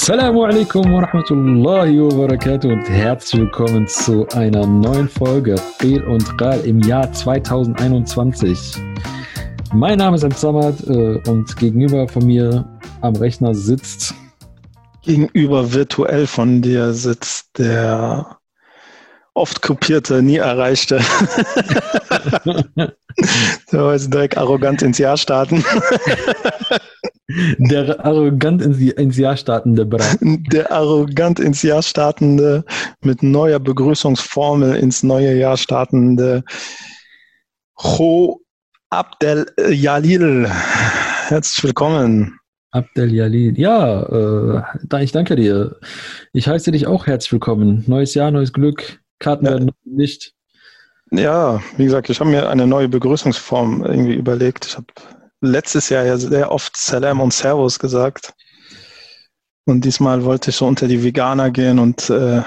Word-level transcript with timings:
Assalamu 0.00 0.46
alaikum 0.46 0.94
wa 0.94 1.00
rahmatullahi 1.04 2.00
wa 2.00 2.26
barakatuh 2.26 2.72
und 2.72 2.88
herzlich 2.88 3.42
willkommen 3.42 3.86
zu 3.86 4.26
einer 4.28 4.66
neuen 4.66 5.10
Folge 5.10 5.56
Bel 5.78 6.02
und 6.04 6.24
Ral 6.40 6.58
im 6.60 6.80
Jahr 6.80 7.12
2021. 7.12 8.76
Mein 9.74 9.98
Name 9.98 10.16
ist 10.16 10.26
Samad 10.38 10.80
äh, 10.88 11.20
und 11.28 11.54
gegenüber 11.58 12.08
von 12.08 12.24
mir 12.24 12.64
am 13.02 13.14
Rechner 13.14 13.54
sitzt. 13.54 14.14
Gegenüber 15.02 15.70
virtuell 15.70 16.26
von 16.26 16.62
dir 16.62 16.94
sitzt 16.94 17.58
der 17.58 18.38
oft 19.34 19.60
kopierte, 19.60 20.22
nie 20.22 20.38
erreichte. 20.38 21.02
der 22.74 22.94
wollte 23.70 24.08
direkt 24.08 24.38
arrogant 24.38 24.80
ins 24.80 24.96
Jahr 24.96 25.18
starten. 25.18 25.62
Der 27.58 28.04
arrogant 28.04 28.62
ins 28.62 29.16
Jahr 29.16 29.36
startende 29.36 29.86
Brat. 29.86 30.18
Der 30.20 30.70
arrogant 30.72 31.40
ins 31.40 31.62
Jahr 31.62 31.82
startende, 31.82 32.64
mit 33.02 33.22
neuer 33.22 33.58
Begrüßungsformel 33.58 34.76
ins 34.76 35.02
neue 35.02 35.34
Jahr 35.34 35.56
startende 35.56 36.42
Ho 37.78 38.40
Abdel 38.90 39.46
Jalil. 39.70 40.48
Herzlich 41.28 41.64
willkommen. 41.64 42.38
Abdel 42.72 43.12
Jalil. 43.12 43.58
Ja, 43.58 44.62
äh, 44.62 45.02
ich 45.02 45.12
danke 45.12 45.36
dir. 45.36 45.76
Ich 46.32 46.48
heiße 46.48 46.72
dich 46.72 46.86
auch 46.86 47.06
herzlich 47.06 47.32
willkommen. 47.32 47.84
Neues 47.86 48.14
Jahr, 48.14 48.30
neues 48.30 48.52
Glück. 48.52 49.00
Karten 49.18 49.46
ja. 49.46 49.52
werden 49.52 49.70
nicht. 49.84 50.34
Ja, 51.12 51.60
wie 51.76 51.84
gesagt, 51.84 52.08
ich 52.10 52.20
habe 52.20 52.30
mir 52.30 52.48
eine 52.48 52.66
neue 52.66 52.88
Begrüßungsform 52.88 53.84
irgendwie 53.84 54.14
überlegt. 54.14 54.66
Ich 54.66 54.76
habe 54.76 54.86
letztes 55.40 55.88
Jahr 55.88 56.04
ja 56.04 56.16
sehr 56.16 56.50
oft 56.50 56.76
Salam 56.76 57.20
und 57.20 57.32
Servus 57.32 57.78
gesagt. 57.78 58.34
Und 59.64 59.84
diesmal 59.84 60.24
wollte 60.24 60.50
ich 60.50 60.56
so 60.56 60.66
unter 60.66 60.88
die 60.88 61.02
Veganer 61.02 61.50
gehen 61.50 61.78
und 61.78 62.10
äh, 62.10 62.42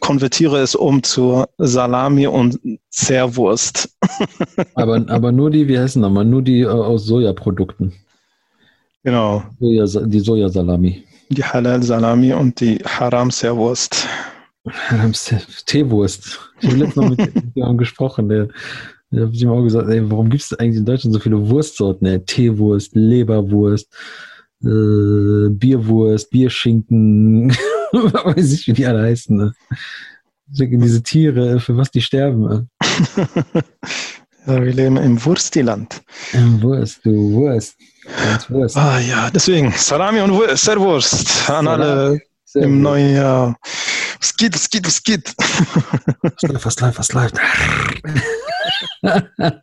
konvertiere 0.00 0.58
es 0.58 0.74
um 0.74 1.02
zu 1.02 1.44
Salami 1.58 2.26
und 2.26 2.58
Zerwurst. 2.90 3.96
aber, 4.74 5.04
aber 5.08 5.32
nur 5.32 5.50
die, 5.50 5.68
wie 5.68 5.78
heißen 5.78 6.02
nochmal, 6.02 6.24
nur 6.24 6.42
die 6.42 6.62
äh, 6.62 6.66
aus 6.66 7.06
Sojaprodukten. 7.06 7.92
Genau. 9.04 9.44
Soja, 9.58 9.86
die 10.06 10.20
Sojasalami. 10.20 11.04
Die 11.28 11.44
Halal-Salami 11.44 12.32
und 12.34 12.60
die 12.60 12.78
Haram-Serwurst. 12.78 14.06
Teewurst. 15.66 16.40
Ich 16.60 16.68
habe 16.68 16.78
letztens 16.78 16.96
noch 16.96 17.10
mit 17.10 17.32
jemandem 17.54 17.78
gesprochen, 17.78 18.28
der, 18.28 18.48
der 19.12 19.26
hat 19.26 19.34
ihm 19.34 19.50
auch 19.50 19.62
gesagt, 19.62 19.88
ey, 19.88 20.10
warum 20.10 20.30
gibt 20.30 20.42
es 20.42 20.54
eigentlich 20.54 20.78
in 20.78 20.86
Deutschland 20.86 21.14
so 21.14 21.20
viele 21.20 21.48
Wurstsorten? 21.48 22.06
Ey? 22.06 22.24
Teewurst, 22.24 22.94
Leberwurst, 22.94 23.92
äh, 24.62 25.50
Bierwurst, 25.50 26.30
Bierschinken, 26.30 27.50
weiß 27.92 28.52
ich, 28.54 28.66
wie 28.66 28.72
die 28.72 28.86
alle 28.86 29.02
heißen. 29.02 29.36
Ne? 29.36 29.54
Diese 30.46 31.02
Tiere, 31.02 31.60
für 31.60 31.76
was 31.76 31.90
die 31.90 32.00
sterben. 32.00 32.68
Ja, 34.44 34.60
wir 34.60 34.72
leben 34.72 34.96
im 34.96 35.24
Wurstiland. 35.24 36.02
Im 36.32 36.60
Wurst, 36.62 37.04
du 37.04 37.32
Wurst. 37.32 37.76
Ganz 38.24 38.50
Wurst. 38.50 38.76
Ah 38.76 38.98
ja, 38.98 39.30
deswegen 39.30 39.70
Salami 39.70 40.20
und 40.20 40.58
Serwurst 40.58 41.48
an 41.48 41.68
alle 41.68 42.20
im 42.54 42.82
neuen 42.82 43.14
Jahr. 43.14 43.56
Was 44.20 44.36
geht, 44.36 44.54
was 44.56 44.68
geht, 44.68 44.84
was 44.84 45.00
geht? 45.00 45.32
Was 46.64 46.80
läuft, 46.80 46.98
was 46.98 47.12
läuft? 47.12 47.36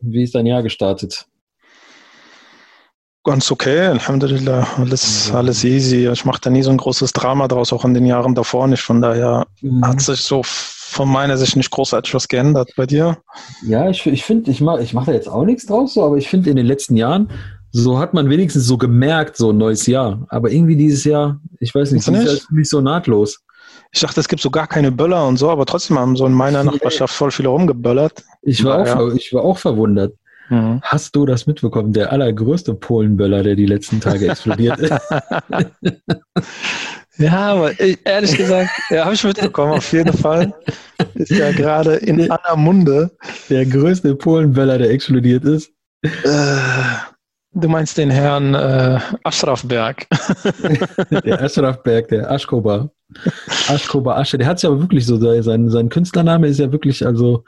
Wie 0.00 0.22
ist 0.22 0.34
dein 0.34 0.46
Jahr 0.46 0.62
gestartet? 0.62 1.26
Ganz 3.24 3.50
okay, 3.50 3.86
Alhamdulillah. 3.88 4.66
Alles, 4.76 5.30
alles 5.32 5.64
easy. 5.64 6.08
Ich 6.08 6.24
mache 6.24 6.40
da 6.40 6.50
nie 6.50 6.62
so 6.62 6.70
ein 6.70 6.76
großes 6.76 7.12
Drama 7.12 7.48
draus, 7.48 7.72
auch 7.72 7.84
in 7.84 7.92
den 7.92 8.06
Jahren 8.06 8.34
davor 8.34 8.66
nicht. 8.68 8.82
Von 8.82 9.02
daher 9.02 9.46
mhm. 9.60 9.84
hat 9.84 10.00
sich 10.00 10.20
so 10.20 10.42
von 10.44 11.10
meiner 11.10 11.36
Sicht 11.36 11.56
nicht 11.56 11.70
großartig 11.70 12.14
was 12.14 12.28
geändert 12.28 12.70
bei 12.76 12.86
dir. 12.86 13.18
Ja, 13.66 13.90
ich, 13.90 14.06
ich 14.06 14.24
finde, 14.24 14.50
ich 14.50 14.60
mache 14.60 14.82
ich 14.82 14.94
mach 14.94 15.04
da 15.04 15.12
jetzt 15.12 15.28
auch 15.28 15.44
nichts 15.44 15.66
draus, 15.66 15.94
so, 15.94 16.04
aber 16.04 16.16
ich 16.16 16.28
finde 16.28 16.48
in 16.48 16.56
den 16.56 16.64
letzten 16.64 16.96
Jahren, 16.96 17.30
so 17.70 17.98
hat 17.98 18.14
man 18.14 18.30
wenigstens 18.30 18.64
so 18.64 18.78
gemerkt, 18.78 19.36
so 19.36 19.50
ein 19.50 19.58
neues 19.58 19.86
Jahr. 19.86 20.26
Aber 20.30 20.50
irgendwie 20.50 20.76
dieses 20.76 21.04
Jahr, 21.04 21.40
ich 21.60 21.74
weiß 21.74 21.92
nicht, 21.92 22.06
dieses 22.06 22.24
Jahr 22.24 22.34
ist 22.34 22.46
für 22.46 22.54
mich 22.54 22.70
so 22.70 22.80
nahtlos. 22.80 23.40
Ich 23.92 24.00
dachte, 24.00 24.20
es 24.20 24.28
gibt 24.28 24.42
so 24.42 24.50
gar 24.50 24.66
keine 24.66 24.92
Böller 24.92 25.26
und 25.26 25.38
so, 25.38 25.50
aber 25.50 25.66
trotzdem 25.66 25.98
haben 25.98 26.16
so 26.16 26.26
in 26.26 26.32
meiner 26.32 26.62
Nachbarschaft 26.64 27.14
voll 27.14 27.30
viele 27.30 27.48
rumgeböllert. 27.48 28.22
Ich 28.42 28.64
war, 28.64 28.86
ja. 28.86 28.98
auch, 28.98 29.14
ich 29.14 29.32
war 29.32 29.42
auch 29.42 29.58
verwundert. 29.58 30.14
Mhm. 30.50 30.80
Hast 30.82 31.14
du 31.14 31.26
das 31.26 31.46
mitbekommen? 31.46 31.92
Der 31.92 32.12
allergrößte 32.12 32.74
Polenböller, 32.74 33.42
der 33.42 33.54
die 33.54 33.66
letzten 33.66 34.00
Tage 34.00 34.28
explodiert 34.28 34.78
ist. 34.78 34.92
ja, 37.18 37.52
aber 37.52 37.72
ehrlich 38.04 38.36
gesagt, 38.36 38.70
ja, 38.90 39.04
habe 39.04 39.14
ich 39.14 39.24
mitbekommen, 39.24 39.72
auf 39.72 39.92
jeden 39.92 40.12
Fall. 40.12 40.54
Ist 41.14 41.30
ja 41.30 41.52
gerade 41.52 41.96
in 41.96 42.30
aller 42.30 42.56
Munde. 42.56 43.10
Der 43.50 43.66
größte 43.66 44.14
Polenböller, 44.14 44.78
der 44.78 44.90
explodiert 44.90 45.44
ist. 45.44 45.70
Äh, 46.02 46.56
Du 47.52 47.68
meinst 47.68 47.96
den 47.96 48.10
Herrn 48.10 48.54
äh, 48.54 49.00
Aschrafberg. 49.24 50.06
der 51.24 51.42
Aschrafberg, 51.42 52.08
der 52.08 52.30
Aschkoba. 52.30 52.90
Aschkoba 53.68 54.16
Asche. 54.16 54.38
Der 54.38 54.46
hat 54.46 54.62
ja 54.62 54.68
aber 54.68 54.80
wirklich 54.80 55.06
so, 55.06 55.16
sein, 55.42 55.70
sein 55.70 55.88
Künstlername 55.88 56.46
ist 56.46 56.58
ja 56.58 56.70
wirklich, 56.70 57.04
also 57.06 57.44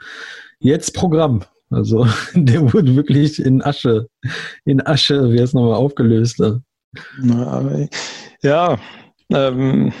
jetzt 0.59 0.93
Programm. 0.95 1.43
Also 1.69 2.05
der 2.33 2.73
wurde 2.73 2.95
wirklich 2.95 3.39
in 3.43 3.61
Asche, 3.61 4.07
in 4.65 4.85
Asche, 4.85 5.31
wie 5.31 5.39
heißt 5.39 5.53
nochmal, 5.53 5.75
aufgelöst. 5.75 6.43
Ja. 8.41 8.77
Ähm, 9.29 9.93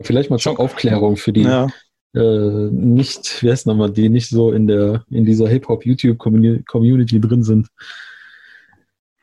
Vielleicht 0.00 0.28
mal 0.28 0.38
zur 0.38 0.58
Aufklärung 0.58 1.16
für 1.16 1.32
die 1.32 1.42
ja. 1.42 1.68
äh, 2.14 2.68
nicht, 2.70 3.42
wie 3.42 3.50
heißt 3.50 3.66
nochmal, 3.66 3.90
die 3.90 4.08
nicht 4.08 4.28
so 4.28 4.52
in 4.52 4.66
der, 4.66 5.04
in 5.08 5.24
dieser 5.24 5.48
Hip-Hop-YouTube-Community 5.48 7.20
drin 7.20 7.44
sind. 7.44 7.68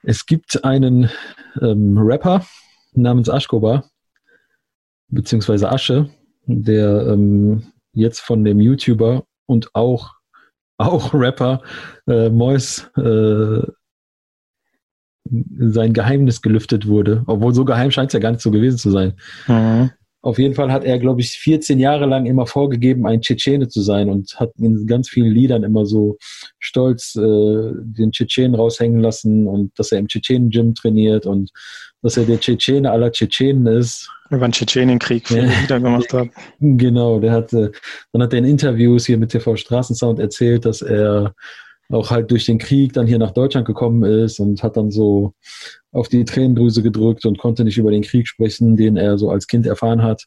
Es 0.04 0.26
gibt 0.26 0.64
einen 0.64 1.10
ähm, 1.62 1.98
Rapper 1.98 2.46
namens 2.94 3.30
Aschkoba, 3.30 3.86
beziehungsweise 5.10 5.72
Asche, 5.72 6.10
der 6.46 7.08
ähm, 7.08 7.72
jetzt 7.94 8.20
von 8.20 8.44
dem 8.44 8.60
YouTuber 8.60 9.26
und 9.46 9.74
auch, 9.76 10.12
auch 10.78 11.14
Rapper 11.14 11.62
äh, 12.08 12.30
Mois 12.30 12.90
äh, 12.98 13.62
sein 15.60 15.94
Geheimnis 15.94 16.42
gelüftet 16.42 16.88
wurde. 16.88 17.24
Obwohl 17.28 17.54
so 17.54 17.64
geheim 17.64 17.92
scheint 17.92 18.10
es 18.10 18.14
ja 18.14 18.20
gar 18.20 18.32
nicht 18.32 18.42
so 18.42 18.52
gewesen 18.52 18.78
zu 18.78 18.90
sein. 18.90 19.14
Mhm. 19.48 19.92
Auf 20.24 20.38
jeden 20.38 20.54
Fall 20.54 20.72
hat 20.72 20.84
er, 20.84 21.00
glaube 21.00 21.22
ich, 21.22 21.32
14 21.32 21.80
Jahre 21.80 22.06
lang 22.06 22.28
immer 22.28 22.46
vorgegeben, 22.46 23.08
ein 23.08 23.22
Tschetschene 23.22 23.68
zu 23.70 23.82
sein 23.82 24.10
und 24.10 24.40
hat 24.40 24.52
in 24.60 24.86
ganz 24.86 25.10
vielen 25.10 25.32
Liedern 25.32 25.64
immer 25.64 25.86
so 25.86 26.18
stolz 26.60 27.16
äh, 27.16 27.20
den 27.22 28.12
Tschetschenen 28.12 28.54
raushängen 28.54 29.02
lassen 29.02 29.48
und 29.48 29.78
dass 29.80 29.92
er 29.92 29.98
im 29.98 30.08
Tschetschenen-Gym 30.08 30.76
trainiert 30.76 31.26
und 31.26 31.52
dass 32.04 32.18
er 32.18 32.26
der 32.26 32.40
Tschetschene 32.40 32.92
aller 32.92 33.12
Tschetschenen 33.12 33.66
ist. 33.66 34.10
Über 34.30 34.48
den 34.48 34.52
Tschetschenienkrieg 34.52 35.28
viele 35.28 35.48
ja. 35.48 35.60
Lieder 35.62 35.80
gemacht 35.80 36.14
hat. 36.14 36.30
Genau, 36.60 37.20
der 37.20 37.32
hatte, 37.32 37.72
dann 38.12 38.22
hat 38.22 38.34
er 38.34 38.40
in 38.40 38.46
Interviews 38.46 39.08
hier 39.08 39.18
mit 39.18 39.32
TV 39.32 39.56
Straßensound 39.56 40.20
erzählt, 40.20 40.66
dass 40.66 40.84
er 40.84 41.34
auch 41.92 42.10
halt 42.10 42.32
durch 42.32 42.46
den 42.46 42.58
Krieg 42.58 42.94
dann 42.94 43.08
hier 43.08 43.20
nach 43.20 43.32
Deutschland 43.32 43.68
gekommen 43.68 44.04
ist 44.04 44.40
und 44.40 44.64
hat 44.64 44.78
dann 44.78 44.92
so 44.92 45.34
auf 45.92 46.08
die 46.08 46.26
Tränendrüse 46.26 46.84
gedrückt 46.84 47.26
und 47.26 47.38
konnte 47.38 47.64
nicht 47.64 47.78
über 47.78 47.92
den 47.92 48.04
Krieg 48.04 48.28
sprechen, 48.28 48.76
den 48.76 48.98
er 48.98 49.18
so 49.18 49.30
als 49.30 49.48
Kind 49.48 49.66
erfahren 49.66 50.02
hat. 50.02 50.26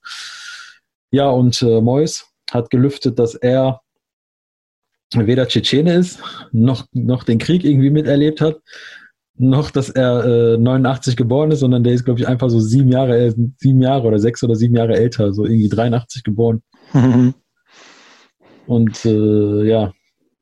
Ja, 1.10 1.30
und 1.30 1.62
äh, 1.62 1.80
Mois 1.80 2.26
hat 2.50 2.70
gelüftet, 2.70 3.18
dass 3.18 3.34
er 3.34 3.80
weder 5.14 5.46
Tschetschene 5.46 5.94
ist, 5.94 6.18
noch, 6.52 6.86
noch 6.92 7.22
den 7.22 7.38
Krieg 7.38 7.64
irgendwie 7.64 7.90
miterlebt 7.90 8.40
hat, 8.40 8.60
noch, 9.36 9.70
dass 9.70 9.90
er 9.90 10.54
äh, 10.54 10.58
89 10.58 11.16
geboren 11.16 11.50
ist, 11.50 11.60
sondern 11.60 11.84
der 11.84 11.92
ist, 11.92 12.04
glaube 12.04 12.20
ich, 12.20 12.28
einfach 12.28 12.50
so 12.50 12.60
sieben 12.60 12.90
Jahre, 12.90 13.34
sieben 13.58 13.82
Jahre 13.82 14.06
oder 14.06 14.18
sechs 14.18 14.42
oder 14.42 14.54
sieben 14.54 14.76
Jahre 14.76 14.96
älter, 14.96 15.32
so 15.32 15.44
irgendwie 15.44 15.68
83 15.68 16.22
geboren. 16.22 16.62
Und 18.66 19.04
äh, 19.04 19.68
ja, 19.68 19.92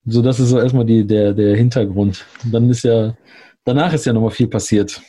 so 0.04 0.22
das 0.22 0.40
ist 0.40 0.50
so 0.50 0.58
erstmal 0.58 0.84
die, 0.84 1.06
der, 1.06 1.32
der 1.32 1.56
Hintergrund. 1.56 2.24
dann 2.44 2.70
ist 2.70 2.84
ja, 2.84 3.14
danach 3.64 3.92
ist 3.92 4.06
ja 4.06 4.12
nochmal 4.12 4.30
viel 4.30 4.48
passiert. 4.48 5.00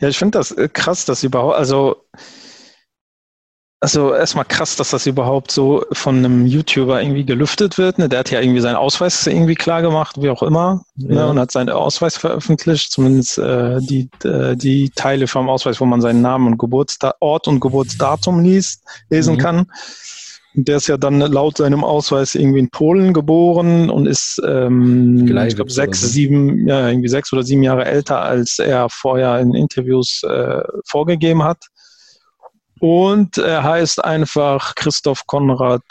Ja, 0.00 0.08
ich 0.08 0.18
finde 0.18 0.38
das 0.38 0.52
äh, 0.52 0.68
krass, 0.68 1.04
dass 1.04 1.22
überhaupt, 1.22 1.56
also, 1.56 1.96
also 3.80 4.14
erstmal 4.14 4.44
krass, 4.44 4.76
dass 4.76 4.90
das 4.90 5.06
überhaupt 5.06 5.50
so 5.50 5.84
von 5.92 6.18
einem 6.18 6.46
YouTuber 6.46 7.00
irgendwie 7.00 7.24
gelüftet 7.24 7.78
wird. 7.78 7.98
Ne? 7.98 8.08
Der 8.08 8.18
hat 8.18 8.30
ja 8.30 8.40
irgendwie 8.40 8.60
seinen 8.60 8.76
Ausweis 8.76 9.26
irgendwie 9.26 9.54
klar 9.54 9.80
gemacht, 9.80 10.20
wie 10.20 10.28
auch 10.28 10.42
immer, 10.42 10.82
ne? 10.96 11.14
ja. 11.14 11.22
ne? 11.22 11.28
und 11.28 11.38
hat 11.38 11.50
seinen 11.50 11.70
Ausweis 11.70 12.18
veröffentlicht, 12.18 12.92
zumindest 12.92 13.38
äh, 13.38 13.78
die, 13.80 14.10
äh, 14.24 14.54
die 14.56 14.90
Teile 14.90 15.26
vom 15.26 15.48
Ausweis, 15.48 15.80
wo 15.80 15.86
man 15.86 16.02
seinen 16.02 16.20
Namen 16.20 16.46
und 16.46 16.58
Geburtsort 16.58 17.48
und 17.48 17.60
Geburtsdatum 17.60 18.40
liest, 18.40 18.82
lesen 19.08 19.36
mhm. 19.36 19.38
kann. 19.38 19.66
Der 20.54 20.78
ist 20.78 20.88
ja 20.88 20.96
dann 20.96 21.20
laut 21.20 21.58
seinem 21.58 21.84
Ausweis 21.84 22.34
irgendwie 22.34 22.58
in 22.58 22.70
Polen 22.70 23.14
geboren 23.14 23.88
und 23.88 24.06
ist, 24.06 24.40
ähm, 24.44 25.26
ich 25.46 25.54
glaube, 25.54 25.70
sechs, 25.70 26.00
sieben, 26.00 26.66
ja, 26.66 26.88
irgendwie 26.88 27.08
sechs 27.08 27.32
oder 27.32 27.44
sieben 27.44 27.62
Jahre 27.62 27.84
älter, 27.84 28.20
als 28.20 28.58
er 28.58 28.88
vorher 28.90 29.38
in 29.38 29.54
Interviews 29.54 30.22
äh, 30.24 30.62
vorgegeben 30.86 31.44
hat. 31.44 31.64
Und 32.80 33.38
er 33.38 33.62
heißt 33.62 34.02
einfach 34.04 34.74
Christoph 34.74 35.26
Konrad 35.26 35.82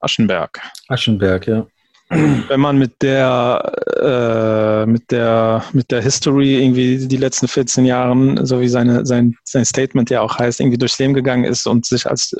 Aschenberg. 0.00 0.60
Aschenberg, 0.88 1.46
ja. 1.46 1.66
Wenn 2.08 2.60
man 2.60 2.76
mit 2.76 3.00
der, 3.00 3.72
äh, 4.02 4.86
mit 4.86 5.10
der, 5.10 5.64
mit 5.72 5.90
der 5.90 6.02
History 6.02 6.62
irgendwie 6.62 7.06
die 7.06 7.16
letzten 7.16 7.48
14 7.48 7.86
Jahren, 7.86 8.44
so 8.44 8.60
wie 8.60 8.68
seine, 8.68 9.06
sein, 9.06 9.34
sein 9.44 9.64
Statement 9.64 10.10
ja 10.10 10.20
auch 10.20 10.38
heißt, 10.38 10.60
irgendwie 10.60 10.76
durchs 10.76 10.98
Leben 10.98 11.14
gegangen 11.14 11.44
ist 11.44 11.66
und 11.66 11.86
sich 11.86 12.06
als 12.06 12.34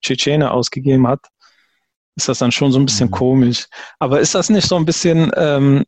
Tschetschene 0.00 0.50
ausgegeben 0.50 1.06
hat, 1.06 1.20
ist 2.16 2.28
das 2.28 2.38
dann 2.38 2.52
schon 2.52 2.72
so 2.72 2.78
ein 2.78 2.86
bisschen 2.86 3.08
mhm. 3.08 3.12
komisch. 3.12 3.66
Aber 3.98 4.20
ist 4.20 4.34
das 4.34 4.50
nicht 4.50 4.66
so 4.66 4.76
ein 4.76 4.84
bisschen 4.84 5.30
ähm, 5.36 5.84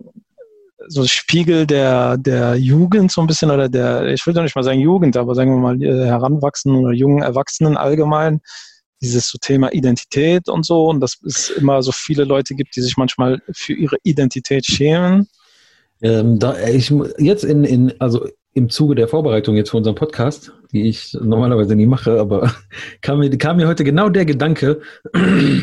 so 0.88 1.04
Spiegel 1.06 1.66
der, 1.66 2.16
der 2.16 2.56
Jugend, 2.56 3.12
so 3.12 3.20
ein 3.20 3.26
bisschen, 3.26 3.50
oder 3.50 3.68
der, 3.68 4.06
ich 4.08 4.26
will 4.26 4.34
doch 4.34 4.42
nicht 4.42 4.56
mal 4.56 4.62
sagen 4.62 4.80
Jugend, 4.80 5.16
aber 5.16 5.34
sagen 5.34 5.50
wir 5.50 5.58
mal 5.58 5.82
äh, 5.82 6.06
Heranwachsenden 6.06 6.84
oder 6.84 6.94
jungen 6.94 7.22
Erwachsenen 7.22 7.76
allgemein, 7.76 8.40
dieses 9.00 9.28
so 9.28 9.38
Thema 9.38 9.72
Identität 9.72 10.48
und 10.48 10.64
so, 10.64 10.86
und 10.86 11.00
dass 11.00 11.18
es 11.24 11.50
immer 11.50 11.82
so 11.82 11.92
viele 11.92 12.24
Leute 12.24 12.54
gibt, 12.54 12.76
die 12.76 12.80
sich 12.80 12.96
manchmal 12.96 13.40
für 13.52 13.72
ihre 13.72 13.96
Identität 14.02 14.66
schämen. 14.66 15.28
Ähm, 16.00 16.38
da, 16.38 16.58
ich, 16.58 16.92
jetzt 17.18 17.44
in, 17.44 17.64
in, 17.64 18.00
also 18.00 18.26
im 18.54 18.68
Zuge 18.68 18.94
der 18.94 19.08
Vorbereitung 19.08 19.56
jetzt 19.56 19.70
für 19.70 19.76
unseren 19.76 19.94
Podcast, 19.94 20.52
die 20.72 20.88
ich 20.88 21.16
normalerweise 21.20 21.76
nie 21.76 21.86
mache, 21.86 22.18
aber 22.18 22.54
kam 23.02 23.18
mir, 23.18 23.36
kam 23.38 23.56
mir 23.56 23.68
heute 23.68 23.84
genau 23.84 24.08
der 24.08 24.24
Gedanke, 24.24 24.80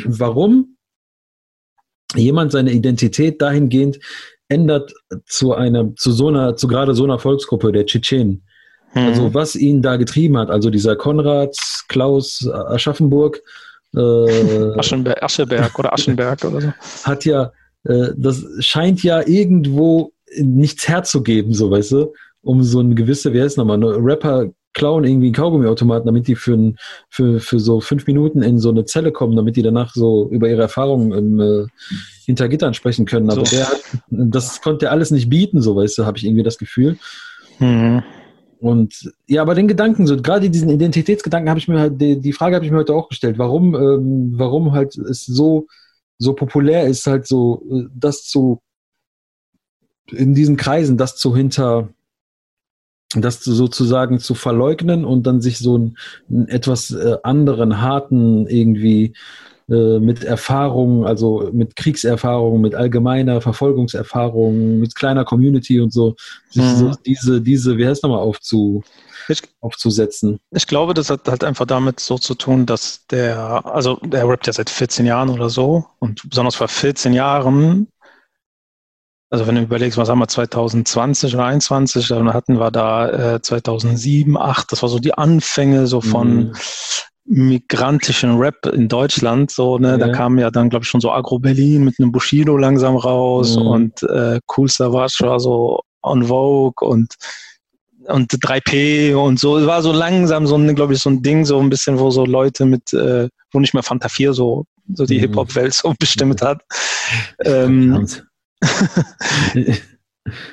warum 0.06 0.78
jemand 2.16 2.52
seine 2.52 2.72
Identität 2.72 3.42
dahingehend 3.42 4.00
ändert 4.48 4.94
zu 5.26 5.54
einer, 5.54 5.96
zu 5.96 6.12
so 6.12 6.28
einer, 6.30 6.56
zu 6.56 6.68
gerade 6.68 6.96
so 6.96 7.04
einer 7.04 7.20
Volksgruppe 7.20 7.72
der 7.72 7.86
Tschetschenen. 7.86 8.44
Mhm. 8.94 9.02
Also 9.02 9.34
was 9.34 9.56
ihn 9.56 9.82
da 9.82 9.98
getrieben 9.98 10.38
hat, 10.38 10.50
also 10.50 10.70
dieser 10.70 10.96
Konrad 10.96 11.56
Klaus 11.88 12.48
Aschaffenburg, 12.52 13.42
äh, 13.96 14.00
Aschenberg, 14.80 15.22
Ascheberg 15.22 15.78
oder 15.78 15.94
Aschenberg 15.94 16.44
oder 16.46 16.62
so, 16.62 16.74
hat 17.04 17.26
ja, 17.26 17.52
äh, 17.84 18.10
das 18.18 18.44
scheint 18.60 19.04
ja 19.04 19.26
irgendwo 19.28 20.12
nichts 20.38 20.88
herzugeben, 20.88 21.54
so 21.54 21.70
weißt 21.70 21.92
du 21.92 22.14
um 22.42 22.64
so 22.64 22.80
eine 22.80 22.96
gewisse, 22.96 23.34
wie 23.34 23.42
heißt 23.42 23.58
nochmal, 23.58 23.78
eine 23.78 23.98
Rapper 23.98 24.48
klauen 24.80 25.04
irgendwie 25.04 25.28
einen 25.28 25.36
Kaugummiautomaten, 25.36 26.06
damit 26.06 26.28
die 26.28 26.36
für, 26.36 26.54
ein, 26.54 26.78
für, 27.10 27.42
für 27.42 27.60
so 27.60 27.82
fünf 27.82 28.08
Minuten 28.08 28.42
in 28.42 28.60
so 28.60 28.70
eine 28.70 28.86
Zelle 28.86 29.12
kommen, 29.12 29.36
damit 29.36 29.58
die 29.58 29.62
danach 29.62 29.94
so 29.94 30.30
über 30.32 30.50
ihre 30.50 30.62
Erfahrungen 30.62 31.12
im, 31.12 31.40
äh, 31.40 31.68
hinter 32.26 32.48
Gittern 32.48 32.74
sprechen 32.74 33.06
können. 33.06 33.30
Aber 33.30 33.46
so. 33.46 33.56
der 33.56 33.68
hat, 33.68 33.82
das 34.10 34.62
konnte 34.62 34.86
er 34.86 34.94
alles 34.94 35.12
nicht 35.12 35.30
bieten, 35.30 35.62
so 35.62 35.76
weißt 35.76 35.98
du, 35.98 36.06
habe 36.06 36.18
ich 36.18 36.26
irgendwie 36.26 36.44
das 36.44 36.58
Gefühl. 36.58 36.98
Mhm. 37.60 38.04
Und 38.60 39.12
ja, 39.28 39.42
aber 39.42 39.54
den 39.54 39.68
Gedanken, 39.68 40.08
so 40.08 40.16
gerade 40.16 40.50
diesen 40.50 40.70
Identitätsgedanken 40.70 41.50
habe 41.50 41.60
ich 41.60 41.68
mir 41.68 41.80
halt, 41.80 42.00
die, 42.00 42.20
die 42.20 42.34
Frage 42.34 42.56
habe 42.56 42.66
ich 42.66 42.72
mir 42.72 42.78
heute 42.78 42.96
auch 42.96 43.10
gestellt, 43.10 43.38
warum, 43.38 43.76
ähm, 43.76 44.32
warum 44.36 44.72
halt 44.72 44.98
es 44.98 45.26
so, 45.26 45.68
so 46.18 46.34
populär 46.34 46.88
ist, 46.88 47.06
halt 47.06 47.28
so, 47.28 47.64
äh, 47.70 47.84
das 47.94 48.24
zu 48.24 48.62
in 50.12 50.34
diesen 50.34 50.58
Kreisen, 50.58 50.98
das 50.98 51.18
zu 51.18 51.36
hinter 51.36 51.90
das 53.16 53.44
sozusagen 53.44 54.20
zu 54.20 54.36
verleugnen 54.36 55.04
und 55.04 55.26
dann 55.26 55.42
sich 55.42 55.58
so 55.58 55.76
einen, 55.76 55.98
einen 56.30 56.48
etwas 56.48 56.92
äh, 56.92 57.18
anderen, 57.24 57.82
harten 57.82 58.48
irgendwie 58.48 59.14
äh, 59.70 60.00
mit 60.00 60.24
Erfahrung, 60.24 61.06
also 61.06 61.50
mit 61.52 61.76
Kriegserfahrung, 61.76 62.62
mit 62.62 62.76
allgemeiner 62.76 63.42
Verfolgungserfahrung, 63.42 64.80
mit 64.80 64.96
kleiner 64.96 65.26
Community 65.26 65.80
und 65.80 65.94
so, 65.94 66.16
sich 66.50 66.64
mhm. 66.64 66.76
so 66.76 66.92
diese, 67.06 67.42
diese, 67.42 67.78
wie 67.78 67.88
heißt 67.88 68.04
nochmal, 68.04 68.20
aufzu, 68.20 68.84
ich, 69.28 69.42
aufzusetzen. 69.62 70.40
Ich 70.52 70.68
glaube, 70.68 70.94
das 70.94 71.10
hat 71.10 71.28
halt 71.28 71.44
einfach 71.44 71.66
damit 71.66 72.00
so 72.00 72.18
zu 72.18 72.36
tun, 72.36 72.66
dass 72.66 73.06
der, 73.08 73.66
also 73.66 73.98
der 73.98 74.28
rappt 74.28 74.48
ja 74.48 74.54
seit 74.54 74.70
14 74.70 75.06
Jahren 75.06 75.30
oder 75.30 75.50
so 75.50 75.86
und 76.00 76.28
besonders 76.30 76.56
vor 76.56 76.68
14 76.68 77.14
Jahren 77.14 77.88
also 79.30 79.46
wenn 79.46 79.56
du 79.56 79.62
überlegst, 79.62 79.98
was 79.98 80.10
haben 80.10 80.20
wir 80.20 80.28
2020 80.28 81.36
oder 81.36 81.44
2021, 81.44 82.08
dann 82.08 82.34
hatten 82.34 82.60
wir 82.60 82.72
da 82.72 83.36
äh, 83.36 83.42
2007, 83.42 84.34
2008, 84.34 84.72
das 84.72 84.82
war 84.82 84.90
so 84.90 85.00
die 85.00 85.14
Anfänge 85.14 85.86
so 85.86 86.02
von 86.02 86.48
mhm. 86.48 86.54
migrantischen 87.26 88.38
Rap 88.38 88.66
in 88.66 88.88
Deutschland. 88.88 89.52
So, 89.52 89.78
ne, 89.78 89.92
ja. 89.92 89.98
da 89.98 90.10
kam 90.10 90.40
ja 90.40 90.50
dann, 90.50 90.70
glaube 90.70 90.84
ich, 90.84 90.90
schon 90.90 91.02
so 91.02 91.12
Agro 91.12 91.38
Berlin 91.38 91.84
mit 91.84 92.00
einem 92.00 92.12
Bushido 92.12 92.58
langsam 92.58 92.96
raus 92.96 93.56
mhm. 93.56 93.68
und 93.68 94.04
äh, 94.04 94.40
Cool 94.56 94.68
Savage 94.68 95.18
war 95.20 95.40
so 95.40 95.82
on 96.02 96.26
Vogue 96.26 96.88
und 96.88 97.14
und 98.08 98.32
3P 98.32 99.14
und 99.14 99.40
so. 99.40 99.60
Es 99.60 99.68
war 99.68 99.84
so 99.84 99.92
langsam 99.92 100.48
so, 100.48 100.58
glaube 100.74 100.94
ich, 100.94 101.00
so 101.00 101.12
ein 101.12 101.22
Ding, 101.22 101.46
so 101.46 101.60
ein 101.60 101.70
bisschen, 101.70 102.00
wo 102.00 102.10
so 102.10 102.26
Leute 102.26 102.66
mit, 102.66 102.92
äh, 102.94 103.30
wo 103.52 103.60
nicht 103.60 103.76
mehr 103.76 103.84
Fanta 103.84 104.10
4 104.10 104.34
so, 104.34 104.66
so 104.96 105.06
die 105.06 105.18
mhm. 105.18 105.22
Hip-Hop-Welt 105.22 105.76
so 105.76 105.94
bestimmt 106.00 106.42
hat. 106.42 106.64
Ähm, 107.44 108.08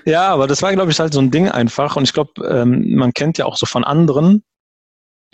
ja, 0.04 0.28
aber 0.28 0.46
das 0.46 0.62
war, 0.62 0.72
glaube 0.72 0.90
ich, 0.90 1.00
halt 1.00 1.12
so 1.12 1.20
ein 1.20 1.30
Ding 1.30 1.48
einfach. 1.48 1.96
Und 1.96 2.04
ich 2.04 2.12
glaube, 2.12 2.46
ähm, 2.46 2.94
man 2.94 3.12
kennt 3.12 3.38
ja 3.38 3.46
auch 3.46 3.56
so 3.56 3.66
von 3.66 3.84
anderen 3.84 4.44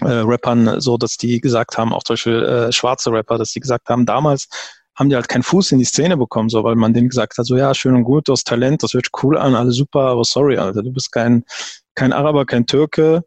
äh, 0.01 0.09
Rappern 0.09 0.81
so, 0.81 0.97
dass 0.97 1.17
die 1.17 1.41
gesagt 1.41 1.79
haben, 1.79 1.93
auch 1.93 2.03
zum 2.03 2.15
Beispiel 2.15 2.43
äh, 2.43 2.73
schwarze 2.73 3.13
Rapper, 3.13 3.39
dass 3.39 3.53
die 3.53 3.61
gesagt 3.61 3.89
haben, 3.89 4.07
damals 4.07 4.49
haben 4.95 5.09
die 5.09 5.17
halt 5.17 5.29
keinen 5.29 5.43
Fuß 5.43 5.73
in 5.73 5.79
die 5.79 5.85
Szene 5.85 6.17
bekommen, 6.17 6.49
so, 6.49 6.65
weil 6.65 6.77
man 6.77 6.93
denen 6.93 7.09
gesagt 7.09 7.39
hat, 7.39 7.47
so, 7.47 7.57
ja, 7.57 7.75
schön 7.75 7.95
und 7.95 8.05
gut, 8.05 8.29
du 8.29 8.33
hast 8.33 8.47
Talent, 8.47 8.83
das 8.83 8.93
hört 8.93 9.09
cool 9.23 9.39
an, 9.39 9.55
alles 9.55 9.77
super, 9.77 10.03
aber 10.03 10.25
sorry, 10.25 10.59
Alter, 10.59 10.83
du 10.83 10.93
bist 10.93 11.13
kein, 11.13 11.45
kein 11.95 12.13
Araber, 12.13 12.45
kein 12.45 12.67
Türke, 12.67 13.25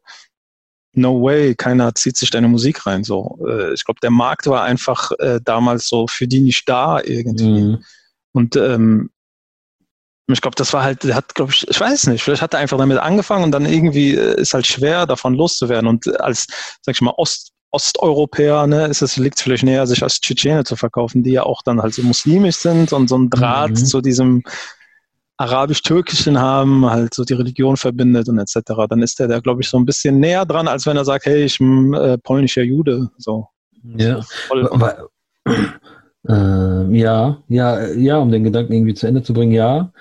no 0.94 1.22
way, 1.22 1.56
keiner 1.56 1.94
zieht 1.96 2.18
sich 2.18 2.30
deine 2.30 2.48
Musik 2.48 2.86
rein, 2.86 3.04
so. 3.04 3.40
Äh, 3.48 3.74
ich 3.74 3.84
glaube, 3.84 4.00
der 4.02 4.12
Markt 4.12 4.48
war 4.48 4.64
einfach 4.64 5.12
äh, 5.20 5.40
damals 5.44 5.88
so 5.88 6.08
für 6.08 6.28
die 6.28 6.40
nicht 6.40 6.70
da 6.70 7.02
irgendwie. 7.02 7.62
Mhm. 7.62 7.84
Und 8.32 8.56
ähm, 8.56 9.10
ich 10.28 10.42
glaube, 10.42 10.56
das 10.56 10.74
war 10.74 10.84
halt, 10.84 11.04
der 11.04 11.16
hat, 11.16 11.36
glaube 11.36 11.52
ich, 11.52 11.68
ich 11.68 11.80
weiß 11.80 12.08
nicht, 12.08 12.24
vielleicht 12.24 12.42
hat 12.42 12.54
er 12.54 12.60
einfach 12.60 12.78
damit 12.78 12.98
angefangen 12.98 13.44
und 13.44 13.52
dann 13.52 13.66
irgendwie 13.66 14.16
äh, 14.16 14.40
ist 14.42 14.54
halt 14.54 14.66
schwer, 14.66 15.06
davon 15.06 15.36
loszuwerden. 15.36 15.88
Und 15.88 16.20
als, 16.20 16.48
sag 16.82 16.96
ich 16.96 17.02
mal, 17.02 17.14
Ost, 17.18 17.52
Osteuropäer, 17.72 18.68
ne, 18.68 18.88
ist 18.88 19.02
es, 19.02 19.18
liegt 19.18 19.38
es 19.38 19.44
vielleicht 19.44 19.64
näher, 19.64 19.86
sich 19.86 20.02
als 20.02 20.20
Tschetschene 20.20 20.64
zu 20.64 20.76
verkaufen, 20.76 21.24
die 21.24 21.32
ja 21.32 21.44
auch 21.44 21.62
dann 21.64 21.82
halt 21.82 21.94
so 21.94 22.02
muslimisch 22.02 22.56
sind 22.56 22.94
und 22.94 23.10
so 23.10 23.18
ein 23.18 23.30
Draht 23.30 23.72
mhm. 23.72 23.86
zu 23.86 24.02
diesem 24.02 24.44
arabisch-türkischen 25.38 26.40
haben, 26.40 26.90
halt 26.90 27.14
so 27.14 27.26
die 27.26 27.34
Religion 27.34 27.76
verbindet 27.76 28.30
und 28.30 28.40
etc. 28.40 28.88
Dann 28.90 29.02
ist 29.02 29.20
der 29.20 29.28
da, 29.28 29.40
glaube 29.42 29.62
ich, 29.62 29.68
so 29.68 29.78
ein 29.78 29.86
bisschen 29.86 30.20
näher 30.20 30.46
dran, 30.46 30.68
als 30.68 30.86
wenn 30.86 30.98
er 30.98 31.06
sagt, 31.06 31.26
hey, 31.26 31.44
ich 31.44 31.58
bin 31.58 31.94
äh, 31.94 32.18
polnischer 32.18 32.64
Jude. 32.64 33.10
So. 33.18 33.50
Ja. 33.98 34.22
So 34.22 34.56
äh, 36.28 36.98
ja, 36.98 37.44
ja, 37.48 37.88
ja, 37.94 38.18
um 38.18 38.32
den 38.32 38.44
Gedanken 38.44 38.74
irgendwie 38.74 38.94
zu 38.94 39.08
Ende 39.08 39.24
zu 39.24 39.34
bringen, 39.34 39.52
ja. 39.52 39.92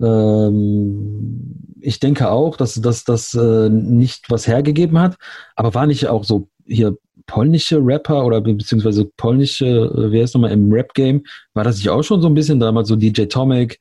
Ähm, 0.00 1.64
ich 1.80 2.00
denke 2.00 2.30
auch, 2.30 2.56
dass 2.56 2.74
das 2.80 3.34
äh, 3.34 3.68
nicht 3.68 4.30
was 4.30 4.46
hergegeben 4.46 4.98
hat, 4.98 5.16
aber 5.54 5.74
war 5.74 5.86
nicht 5.86 6.08
auch 6.08 6.24
so 6.24 6.48
hier 6.66 6.96
polnische 7.26 7.78
Rapper 7.78 8.24
oder 8.24 8.40
beziehungsweise 8.40 9.04
polnische, 9.16 9.66
äh, 9.66 10.12
wer 10.12 10.24
ist 10.24 10.34
nochmal 10.34 10.52
im 10.52 10.72
Rap-Game, 10.72 11.24
war 11.54 11.64
das 11.64 11.76
nicht 11.76 11.88
auch 11.90 12.02
schon 12.02 12.20
so 12.20 12.28
ein 12.28 12.34
bisschen 12.34 12.60
damals 12.60 12.88
so 12.88 12.96
DJ 12.96 13.24
Tomic? 13.24 13.78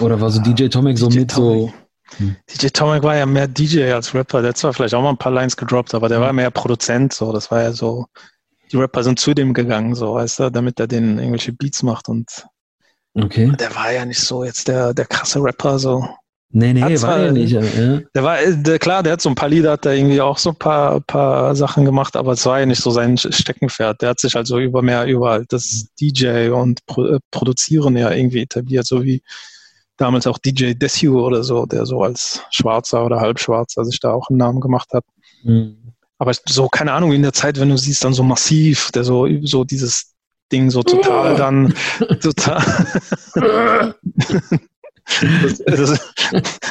Oder 0.00 0.20
war 0.20 0.30
so 0.30 0.40
DJ 0.40 0.68
Tomic 0.68 0.98
so 0.98 1.08
DJ 1.08 1.18
mit 1.20 1.30
Tomic. 1.30 1.70
so. 1.70 2.18
Hm. 2.18 2.36
DJ 2.48 2.68
Tomic 2.68 3.02
war 3.02 3.16
ja 3.16 3.26
mehr 3.26 3.48
DJ 3.48 3.92
als 3.92 4.14
Rapper, 4.14 4.40
der 4.40 4.50
hat 4.50 4.56
zwar 4.56 4.72
vielleicht 4.72 4.94
auch 4.94 5.02
mal 5.02 5.10
ein 5.10 5.18
paar 5.18 5.32
Lines 5.32 5.56
gedroppt, 5.56 5.94
aber 5.94 6.08
der 6.08 6.20
war 6.20 6.32
mehr 6.32 6.50
Produzent, 6.50 7.12
so, 7.12 7.32
das 7.32 7.50
war 7.50 7.62
ja 7.62 7.72
so, 7.72 8.06
die 8.72 8.76
Rapper 8.76 9.02
sind 9.04 9.18
zu 9.18 9.34
dem 9.34 9.54
gegangen, 9.54 9.94
so, 9.94 10.14
weißt 10.14 10.40
du, 10.40 10.50
damit 10.50 10.80
er 10.80 10.86
denen 10.86 11.18
irgendwelche 11.18 11.52
Beats 11.52 11.82
macht 11.82 12.08
und 12.08 12.46
Okay. 13.16 13.50
Der 13.58 13.74
war 13.74 13.92
ja 13.92 14.04
nicht 14.04 14.20
so 14.20 14.44
jetzt 14.44 14.68
der, 14.68 14.92
der 14.92 15.06
krasse 15.06 15.42
Rapper, 15.42 15.78
so. 15.78 16.06
Nee, 16.50 16.72
nee, 16.72 16.82
Hat's 16.82 17.02
war 17.02 17.18
er 17.18 17.32
nicht. 17.32 17.50
Ja. 17.50 17.60
Der 18.14 18.22
war, 18.22 18.38
der, 18.38 18.78
klar, 18.78 19.02
der 19.02 19.14
hat 19.14 19.20
so 19.20 19.28
ein 19.28 19.34
paar 19.34 19.48
Lieder, 19.48 19.72
hat 19.72 19.86
er 19.86 19.94
irgendwie 19.94 20.20
auch 20.20 20.38
so 20.38 20.50
ein 20.50 20.56
paar, 20.56 21.00
paar 21.00 21.56
Sachen 21.56 21.84
gemacht, 21.84 22.14
aber 22.14 22.32
es 22.32 22.46
war 22.46 22.60
ja 22.60 22.66
nicht 22.66 22.82
so 22.82 22.90
sein 22.90 23.16
Steckenpferd. 23.18 24.02
Der 24.02 24.10
hat 24.10 24.20
sich 24.20 24.36
also 24.36 24.58
über 24.58 24.82
mehr 24.82 25.06
über 25.06 25.30
halt 25.30 25.52
das 25.52 25.88
DJ 26.00 26.50
und 26.50 26.84
Pro, 26.86 27.04
äh, 27.06 27.18
Produzieren 27.30 27.96
ja 27.96 28.10
irgendwie 28.10 28.42
etabliert, 28.42 28.86
so 28.86 29.02
wie 29.02 29.22
damals 29.96 30.26
auch 30.26 30.38
DJ 30.38 30.74
Desu 30.74 31.20
oder 31.20 31.42
so, 31.42 31.66
der 31.66 31.86
so 31.86 32.02
als 32.02 32.42
Schwarzer 32.50 33.04
oder 33.04 33.20
Halbschwarzer 33.20 33.84
sich 33.84 33.98
da 33.98 34.12
auch 34.12 34.28
einen 34.28 34.38
Namen 34.38 34.60
gemacht 34.60 34.90
hat. 34.92 35.04
Mhm. 35.42 35.85
Aber 36.18 36.32
so, 36.48 36.68
keine 36.68 36.92
Ahnung, 36.92 37.12
in 37.12 37.22
der 37.22 37.32
Zeit, 37.32 37.60
wenn 37.60 37.68
du 37.68 37.76
siehst, 37.76 38.04
dann 38.04 38.14
so 38.14 38.22
massiv, 38.22 38.90
der 38.92 39.04
so, 39.04 39.28
so 39.42 39.64
dieses 39.64 40.14
Ding 40.52 40.70
so 40.70 40.82
total 40.82 41.36
dann 41.36 41.74
total. 42.20 43.94
Das, 45.40 45.58
das, 45.58 46.14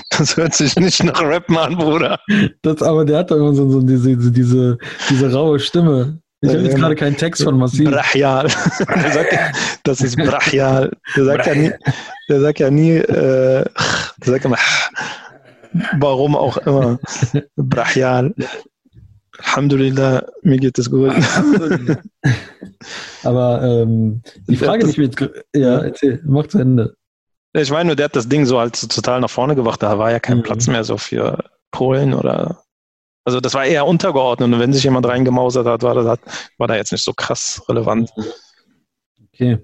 das, 0.09 0.37
hört 0.37 0.53
sich 0.53 0.75
nicht 0.75 1.01
nach 1.03 1.21
Rappen 1.21 1.57
an, 1.57 1.77
Bruder. 1.77 2.19
Das, 2.63 2.81
aber 2.81 3.05
der 3.05 3.19
hat 3.19 3.31
doch 3.31 3.37
immer 3.37 3.53
so, 3.53 3.69
so 3.69 3.81
diese, 3.81 4.17
diese, 4.17 4.77
diese 5.09 5.31
raue 5.31 5.59
Stimme. 5.59 6.19
Ich 6.41 6.49
habe 6.49 6.61
jetzt 6.61 6.75
gerade 6.75 6.95
keinen 6.95 7.15
Text 7.15 7.43
von 7.43 7.57
Masih. 7.57 7.85
Brachial. 7.85 8.47
der 8.93 9.11
sagt, 9.11 9.37
das 9.83 10.01
ist 10.01 10.17
brachial. 10.17 10.91
Der 11.15 11.25
sagt 11.25 11.47
ja 11.47 11.55
nie, 11.55 11.71
der 12.27 12.41
sagt 12.41 12.59
ja 12.59 12.69
nie, 12.69 12.91
äh, 12.91 13.63
der 13.63 14.31
sagt 14.33 14.45
immer, 14.45 14.57
warum 15.97 16.35
auch 16.35 16.57
immer. 16.57 16.99
Brachial. 17.55 18.33
Alhamdulillah, 19.39 20.25
mir 20.41 20.57
geht 20.57 20.77
es 20.77 20.89
gut. 20.89 21.11
Aber 23.23 23.61
ähm, 23.63 24.21
die 24.47 24.55
Frage, 24.55 24.85
die 24.85 24.91
ich 24.91 24.97
mir 24.97 25.05
jetzt, 25.05 25.19
ja, 25.53 25.79
erzähl, 25.79 26.21
mach 26.25 26.47
zu 26.47 26.59
Ende. 26.59 26.95
Ich 27.53 27.71
meine 27.71 27.87
nur, 27.87 27.95
der 27.95 28.05
hat 28.05 28.15
das 28.15 28.27
Ding 28.27 28.45
so 28.45 28.59
halt 28.59 28.75
so 28.75 28.87
total 28.87 29.21
nach 29.21 29.29
vorne 29.29 29.55
gebracht. 29.55 29.81
Da 29.81 29.97
war 29.97 30.11
ja 30.11 30.19
kein 30.19 30.39
mhm. 30.39 30.43
Platz 30.43 30.67
mehr 30.67 30.83
so 30.83 30.97
für 30.97 31.43
Polen 31.71 32.13
oder. 32.13 32.63
Also 33.23 33.39
das 33.39 33.55
war 33.55 33.65
eher 33.65 33.87
untergeordnet 33.87 34.53
und 34.53 34.59
wenn 34.59 34.71
sich 34.71 34.83
jemand 34.83 35.07
reingemausert 35.07 35.65
hat, 35.65 35.81
war 35.81 35.95
das 35.95 36.19
war 36.59 36.67
da 36.67 36.75
jetzt 36.75 36.91
nicht 36.91 37.03
so 37.03 37.11
krass 37.11 37.59
relevant. 37.67 38.11
Okay. 39.33 39.57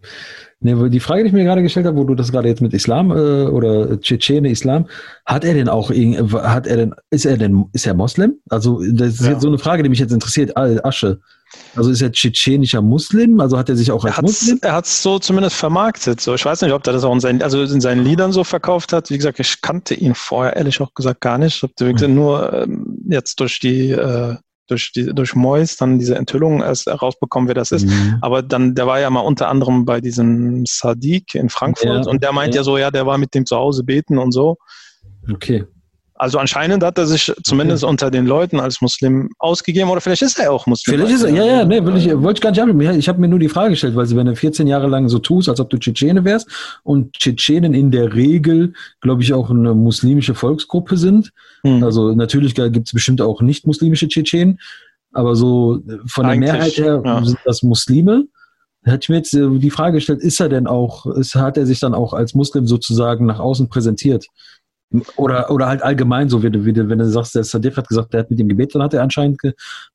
Nee, 0.63 0.89
die 0.89 1.00
Frage, 1.00 1.24
die 1.24 1.27
ich 1.27 1.34
mir 1.34 1.44
gerade 1.44 1.63
gestellt 1.63 1.88
habe, 1.88 1.98
wo 1.98 2.03
du 2.03 2.13
das 2.13 2.32
gerade 2.32 2.48
jetzt 2.48 2.62
mit 2.62 2.74
Islam 2.74 3.10
äh, 3.10 3.46
oder 3.46 4.00
Tschetschene 4.00 4.50
Islam, 4.50 4.88
hat 5.25 5.44
er 5.44 5.56
denn 5.56 5.68
auch, 5.68 5.89
hat 5.89 6.68
er 6.68 6.77
denn, 6.77 6.96
ist 7.10 7.25
er 7.25 7.38
denn, 7.38 7.65
ist 7.74 7.88
er 7.88 7.96
Moslem? 7.96 8.36
Also 8.50 8.80
das 8.91 9.15
ist 9.15 9.22
ja. 9.22 9.32
jetzt 9.32 9.41
so 9.41 9.48
eine 9.48 9.58
Frage, 9.58 9.82
die 9.82 9.89
mich 9.89 10.00
jetzt 10.00 10.13
interessiert. 10.13 10.56
Asche. 10.56 11.20
Also 11.75 11.89
ist 11.89 12.01
er 12.01 12.12
tschetschenischer 12.12 12.82
Muslim? 12.82 13.39
Also 13.39 13.58
hat 13.58 13.70
er 13.70 13.75
sich 13.75 13.91
auch 13.91 14.06
als 14.06 14.18
er 14.18 14.22
Muslim? 14.22 14.60
Er 14.62 14.74
hat 14.74 14.86
es 14.86 15.01
so 15.01 15.20
zumindest 15.20 15.56
vermarktet. 15.56 16.22
So, 16.22 16.36
ich 16.36 16.46
weiß 16.46 16.62
nicht, 16.62 16.74
ob 16.74 16.86
er 16.86 16.94
das 16.94 17.03
auch 17.03 17.13
in 17.13 17.20
seinen, 17.20 17.41
also 17.41 17.62
in 17.62 17.82
seinen 17.82 18.03
Liedern 18.03 18.32
so 18.32 18.44
verkauft 18.44 18.94
hat. 18.94 19.10
Wie 19.10 19.18
gesagt, 19.18 19.39
ich 19.39 19.62
kannte 19.62 19.96
ihn 19.96 20.15
vorher 20.15 20.56
ehrlich 20.56 20.80
auch 20.80 20.94
gesagt 20.94 21.22
gar 21.22 21.38
nicht. 21.38 21.63
Ich 21.63 21.86
habe 21.86 22.08
mhm. 22.08 22.15
nur 22.15 22.53
ähm, 22.53 22.98
jetzt 23.10 23.39
durch 23.39 23.60
die 23.60 23.91
äh, 23.91 24.36
durch, 24.72 24.92
die, 24.94 25.13
durch 25.13 25.36
Mois 25.36 25.75
dann 25.78 26.00
diese 26.00 26.16
Enthüllung 26.16 26.62
erst 26.62 26.88
herausbekommen, 26.88 27.48
wer 27.48 27.56
das 27.56 27.72
ist. 27.72 27.86
Mhm. 27.86 28.18
Aber 28.22 28.42
dann, 28.42 28.74
der 28.74 28.88
war 28.88 29.00
ja 29.00 29.10
mal 29.10 29.20
unter 29.20 29.50
anderem 29.50 29.86
bei 29.86 30.01
diesem 30.01 30.63
Sadiq 30.66 31.36
in 31.36 31.50
Frankfurt 31.50 32.06
ja, 32.06 32.12
und 32.12 32.24
der 32.24 32.32
meint 32.32 32.56
ja. 32.56 32.62
ja 32.62 32.63
so, 32.63 32.78
ja, 32.78 32.90
der 32.90 33.06
war 33.06 33.18
mit 33.18 33.36
dem 33.36 33.46
zu 33.46 33.58
Hause 33.58 33.84
beten 33.84 34.18
und 34.18 34.32
so. 34.32 34.58
Okay. 35.30 35.66
Also 36.22 36.38
anscheinend 36.38 36.84
hat 36.84 37.00
er 37.00 37.08
sich 37.08 37.34
zumindest 37.44 37.84
okay. 37.84 37.90
unter 37.90 38.12
den 38.12 38.28
Leuten 38.28 38.60
als 38.60 38.80
Muslim 38.80 39.32
ausgegeben 39.40 39.90
oder 39.90 40.01
vielleicht 40.01 40.22
ist 40.22 40.38
er 40.38 40.54
auch 40.54 40.68
Muslim. 40.68 41.00
Vielleicht 41.00 41.16
ist 41.16 41.24
er, 41.24 41.32
ja, 41.32 41.46
ja, 41.46 41.66
nee, 41.66 41.84
will 41.84 41.98
ich, 41.98 42.16
wollte 42.16 42.38
ich 42.38 42.42
gar 42.42 42.51
nicht 42.51 42.60
haben. 42.60 42.80
Ich 42.80 43.10
habe 43.10 43.20
mir 43.20 43.28
nur 43.28 43.40
die 43.40 43.50
Frage 43.50 43.72
gestellt, 43.72 43.96
weil 43.96 44.08
wenn 44.16 44.28
du 44.28 44.36
14 44.36 44.68
Jahre 44.68 44.86
lang 44.86 45.10
so 45.10 45.18
tust, 45.18 45.50
als 45.50 45.60
ob 45.60 45.72
du 45.72 45.80
Tschetschene 45.80 46.24
wärst 46.24 46.48
und 46.84 47.13
Tschetschenen 47.13 47.74
in 47.74 47.90
der 47.90 48.13
Regel, 48.13 48.74
glaube 49.01 49.24
ich, 49.24 49.34
auch 49.34 49.50
eine 49.50 49.74
muslimische 49.74 50.36
Volksgruppe 50.36 50.96
sind. 50.96 51.32
Mhm. 51.63 51.84
Also 51.84 52.13
natürlich 52.13 52.54
gibt 52.54 52.88
es 52.88 52.94
bestimmt 52.94 53.20
auch 53.20 53.42
nicht 53.42 53.66
muslimische 53.66 54.08
Tschetschenen, 54.08 54.60
aber 55.13 55.36
so 55.36 55.80
von 56.06 56.25
der 56.25 56.34
Eigentlich, 56.34 56.51
Mehrheit 56.51 56.78
her 56.78 57.01
ja. 57.04 57.25
sind 57.25 57.40
das 57.46 57.63
Muslime. 57.63 58.25
Da 58.84 58.92
hatte 58.92 59.06
ich 59.06 59.10
mir 59.10 59.18
jetzt 59.18 59.34
äh, 59.34 59.58
die 59.58 59.72
Frage 59.72 59.96
gestellt, 59.96 60.22
ist 60.22 60.40
er 60.40 60.50
denn 60.50 60.68
auch, 60.68 61.08
ist, 61.08 61.34
hat 61.34 61.58
er 61.58 61.66
sich 61.66 61.80
dann 61.80 61.96
auch 61.96 62.13
als 62.13 62.36
Muslim 62.36 62.68
sozusagen 62.68 63.25
nach 63.25 63.40
außen 63.40 63.70
präsentiert? 63.70 64.28
Oder, 65.15 65.50
oder 65.51 65.67
halt 65.67 65.81
allgemein 65.81 66.29
so, 66.29 66.43
wie 66.43 66.50
du, 66.50 66.65
wie 66.65 66.74
du, 66.74 66.88
wenn 66.89 67.00
du 67.00 67.10
sagst, 67.10 67.36
der 67.36 67.43
Sadiq 67.43 67.77
hat 67.77 67.88
gesagt, 67.88 68.13
der 68.13 68.21
hat 68.21 68.29
mit 68.29 68.39
dem 68.39 68.50
Gebet, 68.50 68.75
dann 68.75 68.83
hat 68.83 68.93
er 68.93 69.03
anscheinend, 69.03 69.41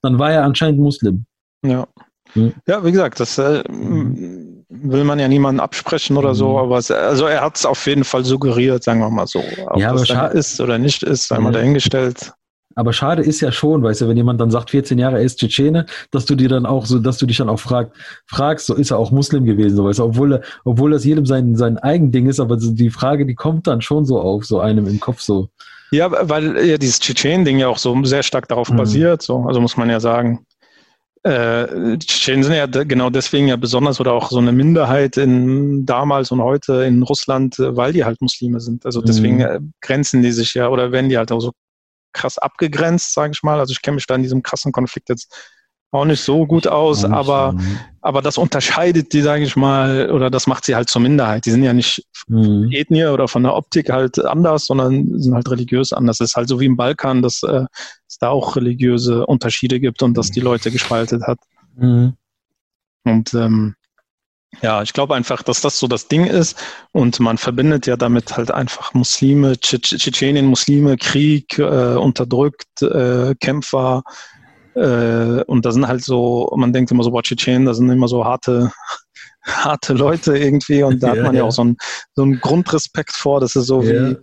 dann 0.03 0.19
war 0.19 0.33
er 0.33 0.45
anscheinend 0.45 0.81
Muslim. 0.81 1.27
Ja. 1.63 1.87
Hm. 2.33 2.55
Ja, 2.67 2.85
wie 2.85 2.93
gesagt, 2.93 3.21
das 3.21 3.39
äh, 3.39 3.63
will 3.69 5.05
man 5.05 5.19
ja 5.19 5.29
niemandem 5.29 5.61
absprechen 5.61 6.17
oder 6.17 6.35
so, 6.35 6.51
hm. 6.51 6.65
aber 6.65 6.79
es, 6.79 6.91
also 6.91 7.27
er 7.27 7.43
hat 7.43 7.57
es 7.57 7.67
auf 7.67 7.87
jeden 7.87 8.05
Fall 8.05 8.25
suggeriert, 8.25 8.83
sagen 8.83 9.01
wir 9.01 9.11
mal 9.11 9.27
so. 9.27 9.43
Ob 9.67 9.79
ja, 9.79 9.93
das 9.93 10.35
ist 10.35 10.61
oder 10.61 10.79
nicht 10.79 11.03
ist, 11.03 11.29
sei 11.29 11.39
mal 11.39 11.53
dahingestellt. 11.53 12.33
Aber 12.77 12.93
schade 12.93 13.23
ist 13.23 13.41
ja 13.41 13.51
schon, 13.51 13.83
weißt 13.83 14.03
du, 14.03 14.09
wenn 14.09 14.19
jemand 14.19 14.39
dann 14.41 14.51
sagt, 14.51 14.71
14 14.71 14.99
Jahre, 14.99 15.17
er 15.17 15.25
ist 15.25 15.41
Tschetschene, 15.41 15.87
dass 16.11 16.27
du 16.27 16.35
dir 16.35 16.51
dann 16.51 16.67
auch 16.67 16.85
so, 16.85 16.99
dass 16.99 17.17
du 17.17 17.25
dich 17.25 17.39
dann 17.39 17.49
auch 17.49 17.59
frag, 17.59 17.91
fragst, 18.27 18.67
so 18.67 18.75
ist 18.75 18.91
er 18.91 18.99
auch 18.99 19.11
Muslim 19.11 19.47
gewesen, 19.47 19.77
so 19.77 19.85
weißt 19.87 19.99
du, 19.99 20.05
obwohl, 20.05 20.43
obwohl 20.65 20.91
das 20.91 21.05
jedem 21.05 21.25
sein, 21.25 21.57
sein 21.57 21.79
eigen 21.79 22.13
Ding 22.13 22.29
ist, 22.29 22.39
aber 22.39 22.59
die 22.59 22.91
Frage, 22.91 23.25
die 23.25 23.35
kommt 23.35 23.67
dann 23.67 23.81
schon 23.81 24.05
so 24.05 24.21
auf, 24.21 24.45
so 24.45 24.61
einem 24.61 24.87
im 24.87 25.01
Kopf 25.01 25.23
so. 25.23 25.49
Ja, 25.91 26.11
weil 26.29 26.67
ja 26.67 26.77
dieses 26.77 27.01
Tschetschenen-Ding 27.01 27.59
ja 27.59 27.69
auch 27.69 27.79
so 27.79 28.05
sehr 28.05 28.23
stark 28.23 28.47
darauf 28.49 28.71
mhm. 28.71 28.77
basiert, 28.77 29.23
so, 29.23 29.39
also 29.47 29.61
muss 29.61 29.79
man 29.79 29.89
ja 29.89 29.99
sagen. 29.99 30.45
Äh, 31.23 31.97
Tschetschenen 31.99 32.45
sind 32.45 32.55
ja 32.55 32.67
genau 32.67 33.09
deswegen 33.09 33.49
ja 33.49 33.57
besonders 33.57 33.99
oder 34.01 34.13
auch 34.13 34.31
so 34.31 34.39
eine 34.39 34.53
Minderheit 34.53 35.17
in 35.17 35.87
damals 35.87 36.31
und 36.31 36.43
heute 36.43 36.85
in 36.85 37.03
Russland, 37.03 37.57
weil 37.59 37.95
die 37.95 38.05
halt 38.05 38.21
Muslime 38.21 38.61
sind. 38.61 38.85
Also 38.85 39.01
deswegen 39.01 39.39
mhm. 39.39 39.73
grenzen 39.81 40.23
die 40.23 40.31
sich 40.31 40.55
ja 40.55 40.69
oder 40.69 40.93
werden 40.93 41.09
die 41.09 41.17
halt 41.17 41.33
auch 41.33 41.41
so 41.41 41.53
krass 42.17 42.39
abgegrenzt, 42.39 43.13
sage 43.13 43.33
ich 43.35 43.43
mal. 43.43 43.61
Also 43.61 43.73
ich 43.73 43.83
kenne 43.83 43.97
mich 43.97 44.07
da 44.07 44.15
in 44.15 44.23
diesem 44.23 44.43
krassen 44.43 44.73
Konflikt 44.73 45.09
jetzt 45.09 45.33
auch 45.93 46.05
nicht 46.05 46.21
so 46.21 46.47
gut 46.47 46.67
aus, 46.67 47.05
aber, 47.05 47.55
so, 47.57 47.65
aber 48.01 48.21
das 48.21 48.39
unterscheidet 48.39 49.13
die, 49.13 49.23
sage 49.23 49.45
ich 49.45 49.57
mal, 49.57 50.11
oder 50.11 50.31
das 50.31 50.47
macht 50.47 50.65
sie 50.65 50.75
halt 50.75 50.91
zur 50.91 51.01
Minderheit. 51.01 51.47
Die 51.47 51.51
sind 51.51 51.63
ja 51.63 51.73
nicht 51.73 52.05
mhm. 52.27 52.71
Ethnie 52.73 53.07
oder 53.07 53.29
von 53.29 53.43
der 53.43 53.55
Optik 53.55 53.91
halt 53.91 54.23
anders, 54.25 54.67
sondern 54.67 55.19
sind 55.19 55.35
halt 55.35 55.51
religiös 55.51 55.93
anders. 55.93 56.21
Es 56.21 56.31
ist 56.31 56.37
halt 56.37 56.49
so 56.49 56.61
wie 56.61 56.67
im 56.67 56.77
Balkan, 56.77 57.23
dass 57.23 57.43
äh, 57.45 57.65
es 58.09 58.19
da 58.19 58.31
auch 58.31 58.57
religiöse 58.57 59.25
Unterschiede 59.27 59.81
gibt 59.81 60.03
und 60.03 60.17
dass 60.17 60.31
die 60.31 60.41
Leute 60.41 60.71
gespaltet 60.71 61.23
hat. 61.23 61.39
Mhm. 61.77 62.15
Und 63.05 63.33
ähm, 63.35 63.77
ja, 64.63 64.83
ich 64.83 64.93
glaube 64.93 65.15
einfach, 65.15 65.43
dass 65.43 65.61
das 65.61 65.79
so 65.79 65.87
das 65.87 66.09
Ding 66.09 66.27
ist. 66.27 66.59
Und 66.93 67.21
man 67.21 67.39
verbindet 67.39 67.87
ja 67.87 67.97
damit 67.97 68.37
halt 68.37 68.51
einfach 68.51 68.95
Muslime, 68.95 69.59
Tschetschenien, 69.59 70.47
Muslime, 70.47 70.97
Krieg, 70.97 71.59
äh, 71.59 71.95
unterdrückt, 71.97 72.83
äh, 72.83 73.35
Kämpfer. 73.41 74.03
Äh, 74.75 75.43
und 75.45 75.65
da 75.65 75.73
sind 75.73 75.87
halt 75.89 76.05
so, 76.05 76.53
man 76.57 76.73
denkt 76.73 76.91
immer 76.91 77.05
so, 77.05 77.11
boah, 77.11 77.23
Tschetschenen, 77.23 77.67
da 77.67 77.75
sind 77.75 77.91
immer 77.91 78.09
so 78.09 78.25
harte, 78.25 78.73
harte 79.45 79.93
Leute 79.93 80.37
irgendwie. 80.37 80.83
Und 80.83 81.03
da 81.03 81.09
ja, 81.15 81.17
hat 81.17 81.23
man 81.23 81.35
ja, 81.35 81.43
ja. 81.43 81.49
auch 81.49 81.53
so 81.53 81.63
einen, 81.63 81.77
so 82.15 82.23
einen 82.23 82.41
Grundrespekt 82.41 83.13
vor, 83.13 83.41
das 83.41 83.57
ist 83.57 83.67
so 83.67 83.83
ja. 83.83 83.91
wie, 83.91 84.17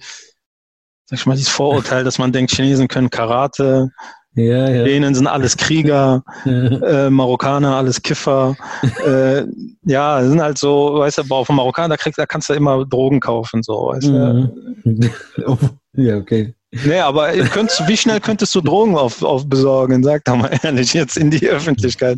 sag 1.06 1.20
ich 1.20 1.26
mal, 1.26 1.36
dieses 1.36 1.50
Vorurteil, 1.50 2.04
dass 2.04 2.18
man 2.18 2.32
denkt, 2.32 2.52
Chinesen 2.52 2.88
können 2.88 3.10
Karate, 3.10 3.90
ja, 4.36 4.70
ja. 4.70 4.84
Denen 4.84 5.14
sind 5.14 5.28
alles 5.28 5.56
Krieger, 5.58 6.24
äh, 6.46 7.10
Marokkaner, 7.10 7.76
alles 7.76 8.02
Kiffer. 8.02 8.56
äh, 9.06 9.44
ja, 9.84 10.24
sind 10.24 10.42
halt 10.42 10.58
so, 10.58 10.96
weißt 11.00 11.20
du, 11.20 11.36
auf 11.36 11.48
dem 11.48 11.58
Marokkaner, 11.58 11.90
da, 11.90 11.98
kriegst, 11.98 12.18
da 12.18 12.26
kannst 12.26 12.50
du 12.50 12.54
immer 12.54 12.86
Drogen 12.86 13.20
kaufen, 13.20 13.62
so, 13.62 13.90
weißt 13.90 14.08
mhm. 14.08 15.10
ja, 15.94 16.18
okay. 16.18 16.54
Nee, 16.86 17.00
aber 17.00 17.32
könntest, 17.50 17.88
wie 17.88 17.98
schnell 17.98 18.20
könntest 18.20 18.56
du 18.56 18.62
Drogen 18.62 18.98
auf, 18.98 19.22
auf 19.22 19.48
besorgen? 19.48 20.04
Sag 20.04 20.24
doch 20.26 20.36
mal 20.36 20.58
ehrlich, 20.64 20.94
jetzt 20.96 21.18
in 21.18 21.30
die 21.30 21.48
Öffentlichkeit. 21.48 22.18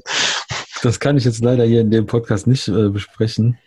Das 0.82 1.00
kann 1.02 1.18
ich 1.18 1.26
jetzt 1.26 1.44
leider 1.44 1.66
hier 1.66 1.82
in 1.82 1.92
dem 1.92 2.06
Podcast 2.06 2.48
nicht 2.48 2.70
äh, 2.70 2.88
besprechen. 2.88 3.58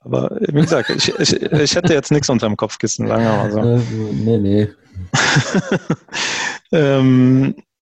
Aber 0.00 0.36
wie 0.40 0.60
gesagt, 0.60 0.90
ich, 0.90 1.08
ich, 1.18 1.42
ich 1.42 1.74
hätte 1.74 1.94
jetzt 1.94 2.10
nichts 2.12 2.28
unter 2.28 2.46
dem 2.46 2.56
Kopfkissen, 2.56 3.08
sagen 3.08 3.24
wir 3.24 3.30
mal 3.30 3.52
so. 3.52 3.58
Äh, 3.60 3.80
nee, 4.12 4.38
nee. 4.38 4.68
Ähm, 6.72 7.54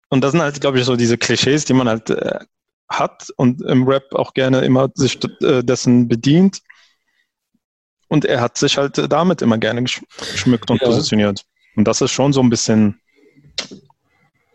und 0.09 0.25
das 0.25 0.33
sind 0.33 0.41
halt, 0.41 0.61
glaube 0.61 0.79
ich, 0.79 0.85
so 0.85 0.97
diese 0.97 1.19
Klischees, 1.19 1.65
die 1.65 1.75
man 1.75 1.89
halt 1.89 2.11
äh, 2.11 2.39
hat 2.89 3.29
und 3.37 3.63
im 3.63 3.87
Rap 3.87 4.15
auch 4.15 4.35
gerne 4.35 4.61
immer 4.61 4.91
sich 4.95 5.19
äh, 5.43 5.63
dessen 5.63 6.09
bedient. 6.09 6.63
Und 8.09 8.25
er 8.25 8.41
hat 8.41 8.57
sich 8.57 8.79
halt 8.79 8.97
damit 9.13 9.43
immer 9.43 9.59
gerne 9.59 9.83
geschmückt 9.83 10.71
und 10.71 10.81
ja. 10.81 10.87
positioniert. 10.87 11.45
Und 11.77 11.87
das 11.87 12.01
ist 12.01 12.11
schon 12.11 12.33
so 12.33 12.41
ein 12.41 12.49
bisschen, 12.49 12.99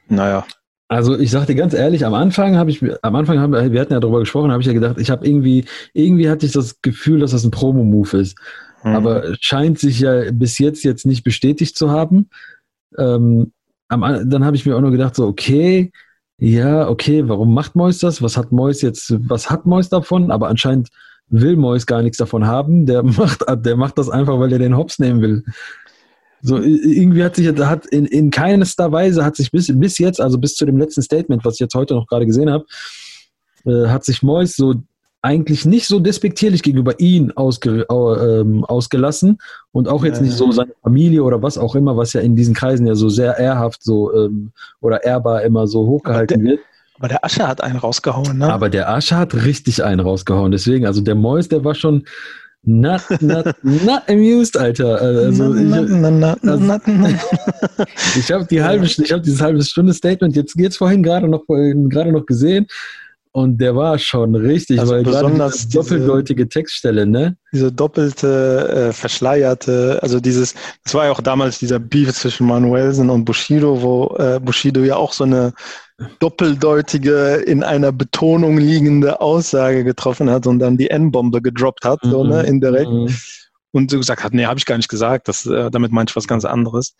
naja. 0.08 0.46
Also 0.88 1.18
ich 1.18 1.32
sag 1.32 1.46
dir 1.46 1.56
ganz 1.56 1.74
ehrlich, 1.74 2.06
am 2.06 2.14
Anfang 2.14 2.58
habe 2.58 2.72
ich, 2.72 2.84
am 3.04 3.16
Anfang 3.16 3.40
haben 3.40 3.54
wir, 3.54 3.80
hatten 3.80 3.94
ja 3.94 4.00
darüber 4.00 4.20
gesprochen, 4.20 4.52
habe 4.52 4.62
ich 4.62 4.68
ja 4.68 4.74
gedacht, 4.74 4.98
ich 4.98 5.10
habe 5.10 5.26
irgendwie, 5.26 5.66
irgendwie 5.94 6.30
hatte 6.30 6.46
ich 6.46 6.52
das 6.52 6.82
Gefühl, 6.82 7.20
dass 7.20 7.32
das 7.32 7.44
ein 7.44 7.52
Promo-Move 7.52 8.18
ist. 8.18 8.38
Mhm. 8.84 8.96
Aber 8.96 9.36
scheint 9.40 9.80
sich 9.80 10.00
ja 10.00 10.32
bis 10.32 10.58
jetzt 10.58 10.84
jetzt 10.84 11.06
nicht 11.06 11.24
bestätigt 11.24 11.78
zu 11.78 11.92
haben. 11.92 12.30
Ähm, 12.98 13.54
am, 13.90 14.30
dann 14.30 14.46
habe 14.46 14.56
ich 14.56 14.66
mir 14.66 14.76
auch 14.76 14.82
nur 14.82 14.92
gedacht, 14.92 15.16
so, 15.16 15.28
okay, 15.28 15.92
ja, 16.38 16.90
okay, 16.90 17.28
warum 17.28 17.54
macht 17.54 17.76
Mois 17.76 18.00
das? 18.00 18.22
Was 18.22 18.38
hat 18.38 18.52
Mois 18.52 18.82
jetzt, 18.82 19.16
was 19.30 19.50
hat 19.50 19.66
Mois 19.66 19.90
davon? 19.90 20.32
Aber 20.32 20.50
anscheinend 20.50 20.90
will 21.30 21.56
Mois 21.56 21.86
gar 21.86 22.02
nichts 22.02 22.18
davon 22.18 22.46
haben. 22.46 22.86
Der 22.86 23.04
macht, 23.04 23.44
der 23.48 23.76
macht 23.76 23.98
das 23.98 24.10
einfach, 24.10 24.40
weil 24.40 24.52
er 24.52 24.60
den 24.60 24.76
Hops 24.76 25.00
nehmen 25.00 25.22
will. 25.22 25.44
So, 26.42 26.58
irgendwie 26.58 27.24
hat 27.24 27.38
sich, 27.38 27.48
hat 27.48 27.86
in, 27.86 28.06
in 28.06 28.30
keinster 28.30 28.92
Weise 28.92 29.24
hat 29.24 29.38
sich 29.38 29.52
bis, 29.52 29.72
bis 29.80 29.98
jetzt, 29.98 30.20
also 30.20 30.38
bis 30.38 30.56
zu 30.56 30.66
dem 30.66 30.78
letzten 30.78 31.02
Statement, 31.02 31.46
was 31.46 31.54
ich 31.54 31.62
jetzt 31.62 31.76
heute 31.76 31.94
noch 31.94 32.08
gerade 32.08 32.26
gesehen 32.26 32.50
habe, 32.50 32.66
äh, 33.66 33.88
hat 33.88 34.04
sich 34.04 34.22
Mois 34.24 34.54
so 34.58 34.76
eigentlich 35.24 35.66
nicht 35.66 35.88
so 35.88 36.00
despektierlich 36.00 36.62
gegenüber 36.62 37.00
ihn 37.00 37.32
ausge, 37.32 37.88
ähm, 37.90 38.66
ausgelassen 38.66 39.40
und 39.72 39.88
auch 39.88 40.04
jetzt 40.04 40.22
nicht 40.22 40.36
so 40.36 40.52
seine 40.52 40.74
Familie 40.84 41.24
oder 41.24 41.42
was 41.42 41.58
auch 41.58 41.76
immer, 41.76 41.96
was 41.96 42.12
ja 42.12 42.20
in 42.20 42.36
diesen 42.36 42.54
Kreisen 42.54 42.86
ja 42.86 42.94
so 42.94 43.08
sehr 43.08 43.38
ehrhaft 43.40 43.82
so 43.84 44.14
ähm, 44.14 44.52
oder 44.82 45.06
ehrbar 45.06 45.42
immer 45.44 45.66
so 45.66 45.88
hochgehalten 45.88 46.44
der, 46.44 46.52
wird. 46.52 46.60
Aber 47.00 47.08
der 47.08 47.24
Asche 47.24 47.48
hat 47.48 47.64
einen 47.64 47.78
rausgehauen, 47.78 48.38
ne? 48.38 48.52
Aber 48.52 48.70
der 48.70 48.90
Asche 48.90 49.16
hat 49.16 49.34
richtig 49.34 49.82
einen 49.82 50.02
rausgehauen. 50.02 50.52
Deswegen, 50.52 50.86
also 50.86 51.00
der 51.00 51.16
Mois, 51.16 51.48
der 51.48 51.64
war 51.64 51.74
schon, 51.74 52.04
not, 52.64 53.02
not, 53.22 53.46
not 53.64 54.04
amused, 54.10 54.58
Alter. 54.58 55.02
Also, 55.02 55.56
ich, 55.56 55.74
also, 55.74 56.76
ich 58.20 58.32
habe 58.32 58.46
die 58.46 58.62
halbe, 58.62 58.86
ich 58.86 59.12
habe 59.12 59.22
dieses 59.22 59.42
halbe 59.42 59.64
Stunde 59.64 59.94
Statement 59.94 60.36
jetzt, 60.36 60.60
jetzt 60.60 60.76
vorhin 60.76 61.02
gerade 61.02 61.30
noch, 61.30 61.46
gerade 61.48 62.12
noch 62.12 62.26
gesehen 62.26 62.68
und 63.36 63.58
der 63.58 63.76
war 63.76 63.98
schon 63.98 64.36
richtig, 64.36 64.80
also 64.80 64.94
weil 64.94 65.02
besonders 65.02 65.68
diese 65.68 65.80
doppeldeutige 65.80 66.48
Textstelle, 66.48 67.08
ne? 67.08 67.36
Diese 67.52 67.72
doppelte, 67.72 68.70
äh, 68.70 68.94
verschleierte, 68.94 69.98
also 70.04 70.20
dieses, 70.20 70.54
das 70.84 70.94
war 70.94 71.06
ja 71.06 71.12
auch 71.12 71.20
damals 71.20 71.58
dieser 71.58 71.80
Beef 71.80 72.14
zwischen 72.14 72.46
Manuelsen 72.46 73.10
und 73.10 73.26
Bushido, 73.26 73.82
wo 73.82 74.16
äh, 74.18 74.40
Bushido 74.40 74.82
ja 74.82 74.98
auch 74.98 75.14
so 75.14 75.24
eine 75.24 75.52
doppeldeutige, 76.20 77.38
in 77.38 77.64
einer 77.64 77.92
Betonung 77.92 78.58
liegende 78.58 79.20
Aussage 79.20 79.84
getroffen 79.84 80.30
hat 80.30 80.46
und 80.46 80.60
dann 80.60 80.78
die 80.78 80.92
N-Bombe 80.92 81.42
gedroppt 81.42 81.86
hat, 81.86 82.04
mhm. 82.04 82.12
so, 82.12 82.24
ne, 82.24 82.44
indirekt. 82.44 82.92
Mhm. 82.92 83.16
Und 83.72 83.90
so 83.90 83.98
gesagt 83.98 84.24
hat, 84.24 84.36
nee, 84.36 84.46
habe 84.46 84.60
ich 84.60 84.68
gar 84.68 84.78
nicht 84.78 84.90
gesagt, 84.90 85.28
das, 85.28 85.48
äh, 85.48 85.72
damit 85.72 85.92
meinte 85.92 86.12
ich 86.12 86.16
was 86.16 86.28
ganz 86.28 86.46
anderes. 86.46 86.94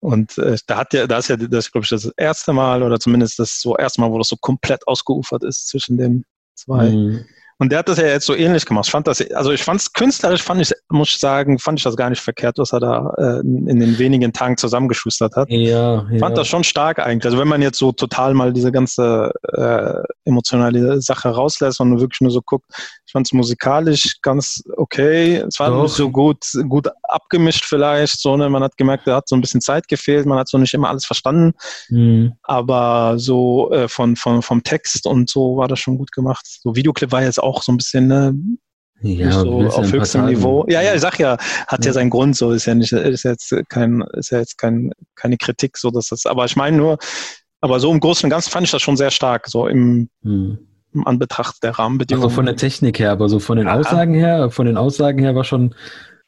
Und 0.00 0.38
äh, 0.38 0.56
da 0.66 0.78
hat 0.78 0.92
ja, 0.92 1.06
da 1.06 1.18
ist 1.18 1.28
ja 1.28 1.36
das, 1.36 1.72
glaube 1.72 1.84
ich, 1.84 1.90
das 1.90 2.06
erste 2.16 2.52
Mal 2.52 2.82
oder 2.82 3.00
zumindest 3.00 3.38
das 3.38 3.60
so 3.60 3.76
erste 3.76 4.00
Mal, 4.00 4.10
wo 4.10 4.18
das 4.18 4.28
so 4.28 4.36
komplett 4.36 4.86
ausgeufert 4.86 5.42
ist 5.44 5.68
zwischen 5.68 5.96
den 5.96 6.24
zwei. 6.54 6.90
Mhm. 6.90 7.24
Und 7.58 7.72
der 7.72 7.78
hat 7.78 7.88
das 7.88 7.98
ja 7.98 8.06
jetzt 8.06 8.26
so 8.26 8.34
ähnlich 8.34 8.66
gemacht. 8.66 8.86
Ich 8.86 8.90
fand 8.90 9.06
das, 9.06 9.22
also 9.30 9.50
ich 9.50 9.62
fand 9.62 9.80
es 9.80 9.92
künstlerisch, 9.92 10.42
fand 10.42 10.60
ich, 10.60 10.72
muss 10.90 11.08
ich 11.08 11.18
sagen, 11.18 11.58
fand 11.58 11.78
ich 11.78 11.84
das 11.84 11.96
gar 11.96 12.10
nicht 12.10 12.20
verkehrt, 12.20 12.58
was 12.58 12.72
er 12.72 12.80
da 12.80 13.14
äh, 13.16 13.40
in 13.40 13.80
den 13.80 13.98
wenigen 13.98 14.34
Tagen 14.34 14.58
zusammengeschustert 14.58 15.36
hat. 15.36 15.48
Ja, 15.48 16.06
ja. 16.10 16.18
Fand 16.18 16.36
das 16.36 16.48
schon 16.48 16.64
stark 16.64 16.98
eigentlich. 16.98 17.24
Also 17.24 17.38
wenn 17.38 17.48
man 17.48 17.62
jetzt 17.62 17.78
so 17.78 17.92
total 17.92 18.34
mal 18.34 18.52
diese 18.52 18.72
ganze 18.72 19.32
äh, 19.54 20.02
emotionale 20.26 21.00
Sache 21.00 21.30
rauslässt 21.30 21.80
und 21.80 21.98
wirklich 21.98 22.20
nur 22.20 22.30
so 22.30 22.42
guckt, 22.42 22.66
ich 23.06 23.12
fand 23.12 23.26
es 23.26 23.32
musikalisch 23.32 24.20
ganz 24.20 24.62
okay. 24.76 25.36
Es 25.48 25.58
war 25.58 25.70
Doch. 25.70 25.84
nicht 25.84 25.94
so 25.94 26.10
gut, 26.10 26.44
gut 26.68 26.88
abgemischt 27.04 27.64
vielleicht. 27.64 28.20
So, 28.20 28.36
ne? 28.36 28.50
Man 28.50 28.62
hat 28.64 28.76
gemerkt, 28.76 29.06
da 29.06 29.16
hat 29.16 29.28
so 29.28 29.36
ein 29.36 29.40
bisschen 29.40 29.60
Zeit 29.60 29.88
gefehlt. 29.88 30.26
Man 30.26 30.38
hat 30.38 30.48
so 30.48 30.58
nicht 30.58 30.74
immer 30.74 30.88
alles 30.88 31.06
verstanden. 31.06 31.54
Mhm. 31.88 32.34
Aber 32.42 33.14
so 33.16 33.70
äh, 33.70 33.88
von, 33.88 34.16
von, 34.16 34.42
vom 34.42 34.62
Text 34.62 35.06
und 35.06 35.30
so 35.30 35.56
war 35.56 35.68
das 35.68 35.78
schon 35.78 35.96
gut 35.96 36.12
gemacht. 36.12 36.44
So 36.62 36.74
Videoclip 36.74 37.12
war 37.12 37.22
jetzt 37.22 37.42
auch 37.42 37.45
so 37.62 37.72
ein 37.72 37.76
bisschen 37.76 38.08
ne, 38.08 38.34
ja, 39.02 39.30
so 39.30 39.60
auf 39.66 39.92
höchstem 39.92 40.26
Niveau. 40.26 40.64
Ja, 40.68 40.80
ja, 40.80 40.94
ich 40.94 41.00
sag 41.00 41.18
ja, 41.18 41.36
hat 41.66 41.84
ja. 41.84 41.90
ja 41.90 41.92
seinen 41.92 42.10
Grund, 42.10 42.36
so 42.36 42.52
ist 42.52 42.66
ja 42.66 42.74
nicht, 42.74 42.92
ist 42.92 43.24
jetzt 43.24 43.54
kein, 43.68 44.02
ist 44.14 44.30
ja 44.30 44.38
jetzt 44.38 44.56
kein, 44.58 44.92
keine 45.14 45.36
Kritik, 45.36 45.76
so 45.76 45.90
dass 45.90 46.08
das, 46.08 46.26
aber 46.26 46.44
ich 46.46 46.56
meine 46.56 46.76
nur, 46.76 46.98
aber 47.60 47.80
so 47.80 47.92
im 47.92 48.00
Großen 48.00 48.26
und 48.26 48.30
Ganzen 48.30 48.50
fand 48.50 48.66
ich 48.66 48.70
das 48.70 48.82
schon 48.82 48.96
sehr 48.96 49.10
stark, 49.10 49.48
so 49.48 49.66
im, 49.66 50.08
hm. 50.22 50.58
im 50.94 51.06
Anbetracht 51.06 51.62
der 51.62 51.72
Rahmenbedingungen. 51.72 52.24
Also 52.24 52.34
von 52.34 52.46
der 52.46 52.56
Technik 52.56 52.98
her, 52.98 53.12
aber 53.12 53.28
so 53.28 53.38
von 53.38 53.58
den 53.58 53.66
ja. 53.66 53.74
Aussagen 53.74 54.14
her, 54.14 54.50
von 54.50 54.66
den 54.66 54.76
Aussagen 54.76 55.18
her 55.18 55.34
war 55.34 55.44
schon, 55.44 55.74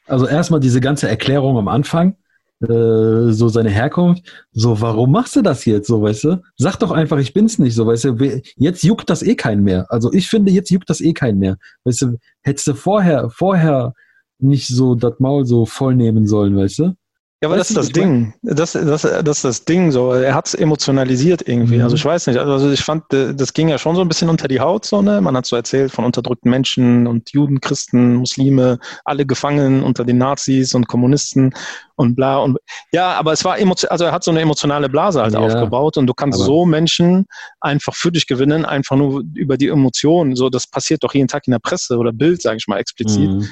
also 0.05 0.27
erstmal 0.27 0.59
diese 0.59 0.79
ganze 0.79 1.09
Erklärung 1.09 1.57
am 1.57 1.67
Anfang, 1.67 2.15
äh, 2.61 3.31
so 3.31 3.47
seine 3.47 3.69
Herkunft. 3.69 4.23
So, 4.51 4.81
warum 4.81 5.11
machst 5.11 5.35
du 5.35 5.41
das 5.41 5.65
jetzt? 5.65 5.87
So, 5.87 6.01
weißt 6.01 6.23
du? 6.25 6.41
Sag 6.57 6.77
doch 6.77 6.91
einfach, 6.91 7.17
ich 7.19 7.33
bin's 7.33 7.59
nicht, 7.59 7.75
so, 7.75 7.87
weißt 7.87 8.05
du? 8.05 8.41
Jetzt 8.57 8.83
juckt 8.83 9.09
das 9.09 9.23
eh 9.23 9.35
keinen 9.35 9.63
mehr. 9.63 9.85
Also 9.89 10.11
ich 10.13 10.27
finde, 10.27 10.51
jetzt 10.51 10.69
juckt 10.69 10.89
das 10.89 11.01
eh 11.01 11.13
keinen 11.13 11.39
mehr. 11.39 11.57
Weißt 11.85 12.01
du, 12.01 12.17
hättest 12.41 12.67
du 12.67 12.73
vorher, 12.73 13.29
vorher 13.29 13.93
nicht 14.39 14.67
so 14.67 14.95
das 14.95 15.19
Maul 15.19 15.45
so 15.45 15.65
voll 15.65 15.95
nehmen 15.95 16.27
sollen, 16.27 16.55
weißt 16.55 16.79
du? 16.79 16.93
Ja, 17.41 17.47
aber 17.47 17.57
weißt 17.57 17.69
das 17.69 17.85
ist 17.85 17.95
das 17.95 18.03
Ding. 18.03 18.33
Das, 18.41 18.73
das, 18.73 19.01
das 19.03 19.37
ist 19.37 19.43
das 19.45 19.63
Ding 19.63 19.91
so. 19.91 20.11
Er 20.11 20.35
hat 20.35 20.47
es 20.47 20.53
emotionalisiert 20.53 21.47
irgendwie. 21.47 21.77
Mhm. 21.77 21.83
Also 21.83 21.95
ich 21.95 22.03
weiß 22.03 22.27
nicht. 22.27 22.37
Also 22.37 22.69
ich 22.69 22.83
fand, 22.83 23.13
äh, 23.13 23.33
das 23.33 23.53
ging 23.53 23.69
ja 23.69 23.77
schon 23.77 23.95
so 23.95 24.01
ein 24.01 24.09
bisschen 24.09 24.29
unter 24.29 24.49
die 24.49 24.59
Haut, 24.59 24.83
so, 24.83 25.01
ne? 25.01 25.21
Man 25.21 25.37
hat 25.37 25.45
so 25.45 25.55
erzählt 25.55 25.89
von 25.93 26.03
unterdrückten 26.03 26.51
Menschen 26.51 27.07
und 27.07 27.31
Juden, 27.31 27.61
Christen, 27.61 28.15
Muslime, 28.15 28.77
alle 29.05 29.25
gefangen 29.25 29.83
unter 29.83 30.03
den 30.03 30.17
Nazis 30.17 30.75
und 30.75 30.89
Kommunisten 30.89 31.53
und 31.95 32.15
bla 32.15 32.39
und 32.39 32.57
ja, 32.91 33.13
aber 33.13 33.31
es 33.31 33.45
war 33.45 33.57
emotional, 33.57 33.91
also 33.91 34.05
er 34.05 34.11
hat 34.11 34.23
so 34.23 34.31
eine 34.31 34.41
emotionale 34.41 34.89
Blase 34.89 35.21
halt 35.21 35.33
ja, 35.33 35.39
aufgebaut 35.39 35.95
und 35.95 36.07
du 36.07 36.13
kannst 36.13 36.39
so 36.39 36.65
Menschen 36.65 37.25
einfach 37.61 37.95
für 37.95 38.11
dich 38.11 38.27
gewinnen, 38.27 38.65
einfach 38.65 38.97
nur 38.97 39.23
über 39.33 39.55
die 39.55 39.69
Emotionen. 39.69 40.35
So, 40.35 40.49
das 40.49 40.67
passiert 40.67 41.05
doch 41.05 41.13
jeden 41.13 41.29
Tag 41.29 41.47
in 41.47 41.51
der 41.51 41.59
Presse 41.59 41.97
oder 41.97 42.11
Bild, 42.11 42.41
sage 42.41 42.57
ich 42.57 42.67
mal 42.67 42.79
explizit. 42.79 43.29
Mhm. 43.29 43.47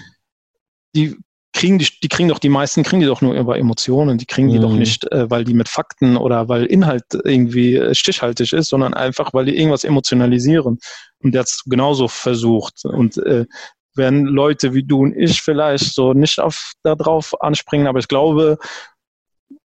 Die 0.93 1.17
kriegen 1.57 1.79
die, 1.79 1.87
die 2.03 2.07
kriegen 2.07 2.29
doch 2.29 2.37
die 2.37 2.49
meisten, 2.49 2.83
kriegen 2.83 2.99
die 2.99 3.07
doch 3.07 3.21
nur 3.21 3.33
über 3.33 3.57
Emotionen, 3.57 4.19
die 4.19 4.27
kriegen 4.27 4.49
die 4.49 4.59
mhm. 4.59 4.61
doch 4.61 4.73
nicht, 4.73 5.11
äh, 5.11 5.29
weil 5.29 5.43
die 5.43 5.55
mit 5.55 5.67
Fakten 5.67 6.15
oder 6.15 6.47
weil 6.47 6.65
Inhalt 6.65 7.05
irgendwie 7.23 7.75
äh, 7.75 7.95
stichhaltig 7.95 8.53
ist, 8.53 8.69
sondern 8.69 8.93
einfach, 8.93 9.33
weil 9.33 9.45
die 9.45 9.57
irgendwas 9.57 9.83
emotionalisieren. 9.83 10.77
Und 11.23 11.31
der 11.33 11.39
hat 11.39 11.47
es 11.47 11.63
genauso 11.65 12.07
versucht. 12.07 12.85
Und 12.85 13.17
äh, 13.17 13.45
werden 13.95 14.25
Leute 14.25 14.75
wie 14.75 14.83
du 14.83 14.99
und 14.99 15.17
ich 15.17 15.41
vielleicht 15.41 15.95
so 15.95 16.13
nicht 16.13 16.39
auf 16.39 16.73
darauf 16.83 17.33
anspringen, 17.41 17.87
aber 17.87 17.97
ich 17.97 18.07
glaube, 18.07 18.59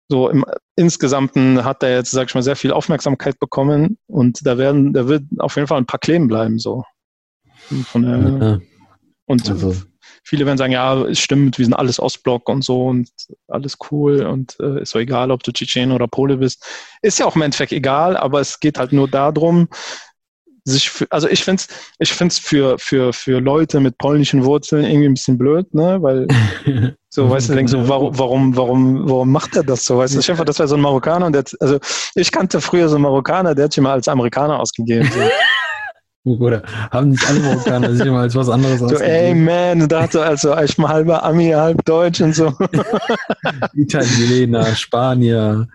so 0.10 0.30
im 0.30 0.46
insgesamten 0.76 1.64
hat 1.64 1.82
er 1.82 1.96
jetzt, 1.96 2.12
sag 2.12 2.28
ich 2.28 2.36
mal, 2.36 2.44
sehr 2.44 2.56
viel 2.56 2.72
Aufmerksamkeit 2.72 3.40
bekommen 3.40 3.98
und 4.06 4.46
da 4.46 4.60
werden, 4.60 4.94
da 4.94 5.08
wird 5.08 5.24
auf 5.40 5.56
jeden 5.56 5.68
Fall 5.68 5.80
ein 5.80 5.88
paar 5.88 6.00
kleben 6.00 6.28
bleiben, 6.28 6.60
so. 6.60 6.84
Von, 7.86 8.04
äh, 8.04 8.46
ja. 8.46 8.60
Und 9.26 9.50
also 9.50 9.76
viele 10.24 10.46
werden 10.46 10.58
sagen, 10.58 10.74
ja, 10.74 11.02
es 11.04 11.20
stimmt, 11.20 11.58
wir 11.58 11.66
sind 11.66 11.74
alles 11.74 12.00
Ostblock 12.00 12.50
und 12.50 12.64
so 12.64 12.88
und 12.88 13.10
alles 13.48 13.78
cool 13.92 14.26
und 14.26 14.58
äh, 14.60 14.82
ist 14.82 14.92
so 14.92 15.00
egal, 15.00 15.32
ob 15.32 15.44
du 15.44 15.52
Tschetschen 15.52 15.92
oder 15.92 16.08
Pole 16.08 16.38
bist. 16.38 16.66
Ist 17.02 17.20
ja 17.20 17.26
auch 17.26 17.36
im 17.36 17.42
Endeffekt 17.42 17.72
egal, 17.72 18.18
aber 18.18 18.40
es 18.40 18.60
geht 18.60 18.78
halt 18.78 18.94
nur 18.94 19.08
darum, 19.08 19.68
sich 20.64 20.90
für, 20.90 21.08
also 21.10 21.28
ich 21.28 21.44
finde 21.44 21.64
es 21.68 21.68
ich 22.00 22.14
find's 22.14 22.40
für, 22.40 22.78
für, 22.80 23.14
für 23.14 23.40
Leute 23.40 23.80
mit 23.80 23.98
polnischen 23.98 24.44
Wurzeln 24.46 24.86
irgendwie 24.86 25.08
ein 25.08 25.14
bisschen 25.14 25.38
blöd, 25.38 25.74
ne? 25.74 25.98
Weil 26.02 26.28
so, 27.10 27.30
weißt 27.30 27.50
du, 27.50 27.56
denkst 27.56 27.72
so, 27.72 27.88
warum, 27.88 28.18
warum, 28.18 28.56
warum, 28.56 29.10
warum 29.10 29.32
macht 29.32 29.56
er 29.56 29.64
das 29.64 29.86
so? 29.86 29.98
Weißt 29.98 30.16
du, 30.16 30.20
ich 30.20 30.30
einfach, 30.30 30.46
das 30.46 30.60
wäre 30.60 30.68
so 30.68 30.76
ein 30.76 30.82
Marokkaner 30.82 31.26
und 31.26 31.34
der, 31.34 31.44
also 31.60 31.80
ich 32.16 32.32
kannte 32.32 32.62
früher 32.62 32.90
so 32.90 32.96
einen 32.96 33.04
Marokkaner, 33.04 33.56
der 33.56 33.66
hat 33.66 33.74
sich 33.74 33.84
mal 33.84 33.94
als 33.94 34.08
Amerikaner 34.08 34.60
ausgegeben. 34.60 35.10
So. 35.12 35.20
Oder 36.38 36.62
haben 36.92 37.10
nicht 37.10 37.28
alle 37.28 37.40
Marokkaner 37.40 37.94
sich 37.94 38.06
immer 38.06 38.20
als 38.20 38.36
was 38.36 38.50
anderes 38.50 38.80
So, 38.80 38.96
ey 38.98 39.34
man, 39.34 39.80
du 39.80 39.88
dachte 39.88 40.24
also, 40.24 40.58
ich 40.58 40.76
bin 40.76 40.88
halber 40.88 41.24
Ami, 41.24 41.52
halb 41.52 41.84
Deutsch 41.86 42.22
und 42.22 42.36
so. 42.36 42.54
Italiener, 43.74 44.66
Spanier. 44.76 45.68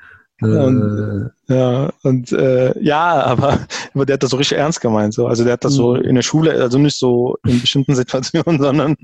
Äh, 0.43 0.47
und, 0.47 1.31
ja, 1.49 1.91
und 2.03 2.33
äh, 2.33 2.79
ja, 2.83 3.23
aber, 3.25 3.67
aber 3.95 4.07
der 4.07 4.15
hat 4.15 4.23
das 4.23 4.31
so 4.31 4.37
richtig 4.37 4.59
ernst 4.59 4.81
gemeint. 4.81 5.15
So. 5.15 5.27
Also 5.27 5.45
der 5.45 5.55
hat 5.55 5.65
das 5.65 5.75
so 5.75 5.95
mhm. 5.95 6.03
in 6.03 6.15
der 6.17 6.23
Schule, 6.23 6.53
also 6.53 6.79
nicht 6.79 6.99
so 6.99 7.37
in 7.47 7.61
bestimmten 7.61 7.95
Situationen, 7.95 8.59
sondern 8.61 8.97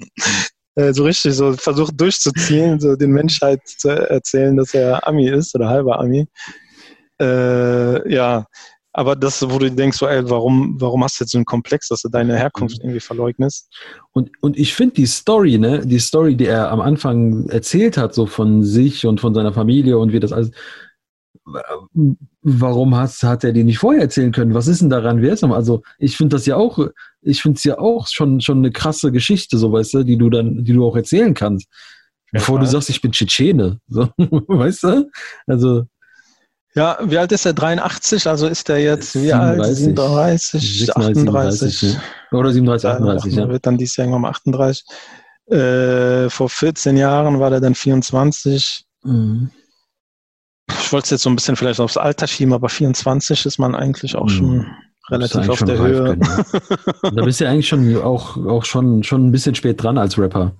äh, 0.74 0.92
so 0.92 1.04
richtig 1.04 1.34
so 1.34 1.52
versucht 1.52 2.00
durchzuziehen, 2.00 2.80
so 2.80 2.96
den 2.96 3.10
Menschheit 3.10 3.60
zu 3.66 3.88
erzählen, 3.88 4.56
dass 4.56 4.74
er 4.74 5.06
Ami 5.06 5.28
ist 5.28 5.54
oder 5.54 5.68
halber 5.68 6.00
Ami. 6.00 6.26
Äh, 7.20 8.12
ja, 8.12 8.46
aber 8.92 9.14
das, 9.14 9.48
wo 9.48 9.58
du 9.58 9.70
denkst, 9.70 9.98
so, 9.98 10.06
ey, 10.06 10.28
warum, 10.28 10.76
warum 10.80 11.04
hast 11.04 11.20
du 11.20 11.24
jetzt 11.24 11.32
so 11.32 11.38
einen 11.38 11.44
Komplex, 11.44 11.88
dass 11.88 12.02
du 12.02 12.08
deine 12.08 12.36
Herkunft 12.36 12.78
mhm. 12.78 12.88
irgendwie 12.88 13.00
verleugnest? 13.00 13.68
Und, 14.12 14.30
und 14.40 14.58
ich 14.58 14.74
finde 14.74 14.96
die 14.96 15.06
Story, 15.06 15.58
ne, 15.58 15.86
die 15.86 16.00
Story, 16.00 16.36
die 16.36 16.46
er 16.46 16.70
am 16.70 16.80
Anfang 16.80 17.48
erzählt 17.48 17.96
hat, 17.96 18.14
so 18.14 18.26
von 18.26 18.64
sich 18.64 19.06
und 19.06 19.20
von 19.20 19.34
seiner 19.34 19.52
Familie 19.52 19.96
und 19.98 20.12
wie 20.12 20.20
das 20.20 20.32
alles, 20.32 20.50
warum 22.42 22.94
hast, 22.96 23.22
hat 23.22 23.44
er 23.44 23.52
die 23.52 23.64
nicht 23.64 23.78
vorher 23.78 24.02
erzählen 24.02 24.32
können? 24.32 24.54
Was 24.54 24.66
ist 24.66 24.80
denn 24.80 24.90
daran 24.90 25.22
wertsam? 25.22 25.52
Also, 25.52 25.82
ich 25.98 26.16
finde 26.16 26.36
das 26.36 26.46
ja 26.46 26.56
auch, 26.56 26.78
ich 27.22 27.42
finde 27.42 27.56
es 27.56 27.64
ja 27.64 27.78
auch 27.78 28.08
schon, 28.08 28.40
schon 28.40 28.58
eine 28.58 28.72
krasse 28.72 29.12
Geschichte, 29.12 29.56
so, 29.56 29.72
weißt 29.72 29.94
du, 29.94 30.02
die 30.04 30.18
du 30.18 30.30
dann, 30.30 30.64
die 30.64 30.72
du 30.72 30.86
auch 30.86 30.96
erzählen 30.96 31.34
kannst. 31.34 31.68
Bevor 32.32 32.56
ja. 32.56 32.64
du 32.64 32.70
sagst, 32.70 32.90
ich 32.90 33.00
bin 33.00 33.12
Tschetschene, 33.12 33.80
so, 33.88 34.08
weißt 34.18 34.84
du? 34.84 35.10
Also, 35.46 35.84
ja, 36.74 36.98
wie 37.02 37.18
alt 37.18 37.32
ist 37.32 37.46
er? 37.46 37.52
83? 37.52 38.26
Also 38.26 38.46
ist 38.46 38.68
er 38.70 38.78
jetzt 38.78 39.14
wie 39.16 39.28
37, 39.28 39.58
alt? 39.58 39.76
37, 39.76 40.86
36, 40.86 41.28
38. 41.28 41.78
37, 41.78 41.92
ja. 42.30 42.38
Oder 42.38 42.52
37, 42.52 42.90
38, 42.90 43.34
ja. 43.34 43.48
Wird 43.48 43.66
dann 43.66 43.78
dieses 43.78 43.96
Jahr 43.96 44.06
irgendwann 44.06 44.30
38. 44.30 44.84
Äh, 45.50 46.30
vor 46.30 46.48
14 46.48 46.96
Jahren 46.96 47.40
war 47.40 47.50
er 47.50 47.60
dann 47.60 47.74
24. 47.74 48.84
Mhm. 49.02 49.50
Ich 50.68 50.92
wollte 50.92 51.04
es 51.04 51.10
jetzt 51.10 51.22
so 51.22 51.30
ein 51.30 51.34
bisschen 51.34 51.56
vielleicht 51.56 51.80
aufs 51.80 51.96
Alter 51.96 52.28
schieben, 52.28 52.54
aber 52.54 52.68
24 52.68 53.46
ist 53.46 53.58
man 53.58 53.74
eigentlich 53.74 54.14
auch 54.14 54.26
mhm. 54.26 54.28
schon 54.28 54.66
relativ 55.10 55.48
auf 55.48 55.64
der 55.64 55.78
Höhe. 55.78 56.04
Können, 56.04 56.22
ja. 56.22 57.10
da 57.10 57.24
bist 57.24 57.40
du 57.40 57.48
eigentlich 57.48 57.68
schon 57.68 57.96
auch, 57.96 58.36
auch 58.36 58.64
schon, 58.64 59.02
schon 59.02 59.26
ein 59.26 59.32
bisschen 59.32 59.56
spät 59.56 59.82
dran 59.82 59.98
als 59.98 60.16
Rapper. 60.16 60.52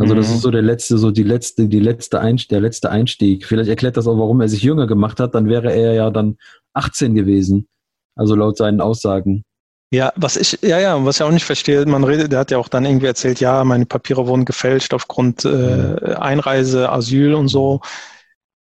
Also 0.00 0.14
das 0.14 0.28
mhm. 0.28 0.34
ist 0.34 0.40
so 0.42 0.50
der 0.50 0.62
letzte, 0.62 0.96
so 0.96 1.10
die 1.10 1.22
letzte, 1.22 1.68
die 1.68 1.78
letzte 1.78 2.20
Einstieg, 2.20 2.48
der 2.48 2.60
letzte 2.60 2.90
Einstieg. 2.90 3.44
Vielleicht 3.44 3.68
erklärt 3.68 3.98
das 3.98 4.06
auch, 4.06 4.18
warum 4.18 4.40
er 4.40 4.48
sich 4.48 4.62
jünger 4.62 4.86
gemacht 4.86 5.20
hat. 5.20 5.34
Dann 5.34 5.46
wäre 5.46 5.72
er 5.72 5.92
ja 5.92 6.10
dann 6.10 6.38
18 6.72 7.14
gewesen. 7.14 7.68
Also 8.16 8.34
laut 8.34 8.56
seinen 8.56 8.80
Aussagen. 8.80 9.44
Ja, 9.92 10.12
was 10.16 10.36
ich, 10.36 10.58
ja, 10.62 10.78
ja, 10.78 11.04
was 11.04 11.16
ich 11.16 11.22
auch 11.22 11.32
nicht 11.32 11.44
verstehe, 11.44 11.84
man 11.84 12.04
redet, 12.04 12.30
der 12.30 12.38
hat 12.38 12.50
ja 12.50 12.58
auch 12.58 12.68
dann 12.68 12.84
irgendwie 12.84 13.06
erzählt, 13.06 13.40
ja, 13.40 13.64
meine 13.64 13.86
Papiere 13.86 14.26
wurden 14.26 14.44
gefälscht 14.44 14.94
aufgrund 14.94 15.44
äh, 15.44 15.48
mhm. 15.48 15.98
Einreise, 16.16 16.90
Asyl 16.90 17.34
und 17.34 17.48
so. 17.48 17.80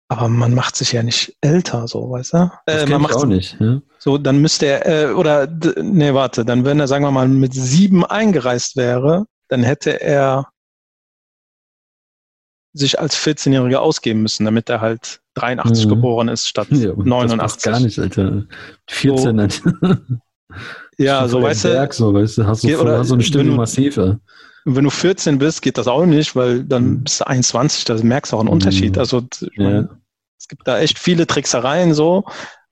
Aber 0.09 0.29
man 0.29 0.55
macht 0.55 0.77
sich 0.77 0.93
ja 0.93 1.03
nicht 1.03 1.35
älter, 1.41 1.89
so, 1.89 2.11
weißt 2.11 2.35
du? 2.35 2.51
Äh, 2.67 2.87
man 2.87 3.03
macht 3.03 3.17
auch 3.17 3.25
nicht. 3.25 3.57
Ja? 3.59 3.81
So, 3.99 4.19
dann 4.19 4.41
müsste 4.41 4.67
er, 4.67 5.11
äh, 5.11 5.13
oder, 5.15 5.49
nee, 5.83 6.13
warte, 6.13 6.45
dann 6.45 6.65
wenn 6.65 6.79
er, 6.79 6.87
sagen 6.87 7.05
wir 7.05 7.11
mal, 7.11 7.27
mit 7.27 7.55
sieben 7.55 8.05
eingereist 8.05 8.77
wäre, 8.77 9.25
dann 9.49 9.63
hätte 9.63 10.03
er 10.03 10.49
sich 12.75 12.99
als 12.99 13.17
14-Jähriger 13.17 13.77
ausgeben 13.77 14.23
müssen, 14.23 14.45
damit 14.45 14.69
er 14.69 14.81
halt 14.81 15.21
83 15.35 15.87
mhm. 15.87 15.89
geboren 15.89 16.29
ist 16.29 16.49
statt 16.49 16.69
ja, 16.71 16.93
89. 16.95 17.63
gar 17.63 17.81
nicht, 17.81 17.99
Alter. 17.99 18.45
14. 18.89 19.51
So, 19.51 19.97
ja, 20.99 21.27
so 21.27 21.43
weißt 21.43 21.65
du. 21.65 21.89
so, 21.93 22.15
weißt 22.15 22.39
du, 22.39 22.47
hast 22.47 22.65
du, 22.65 22.81
oder, 22.81 22.99
hast 22.99 23.09
so 23.09 23.15
eine 23.15 23.23
Stimme 23.23 23.53
massive. 23.53 24.21
Wenn 24.65 24.85
du 24.85 24.91
14 24.91 25.39
bist, 25.39 25.63
geht 25.63 25.79
das 25.79 25.89
auch 25.89 26.05
nicht, 26.07 26.37
weil 26.37 26.65
dann 26.65 26.85
mhm. 26.85 27.05
bist 27.05 27.21
du 27.21 27.27
21, 27.27 27.85
da 27.85 27.95
merkst 27.95 28.33
du 28.33 28.37
auch 28.37 28.41
einen 28.41 28.49
Unterschied. 28.49 28.95
Mhm. 28.97 28.99
Also 28.99 29.23
ja. 29.57 29.89
es 30.39 30.49
gibt 30.49 30.67
da 30.67 30.79
echt 30.79 30.99
viele 30.99 31.27
Tricksereien 31.27 31.95
so, 31.95 32.25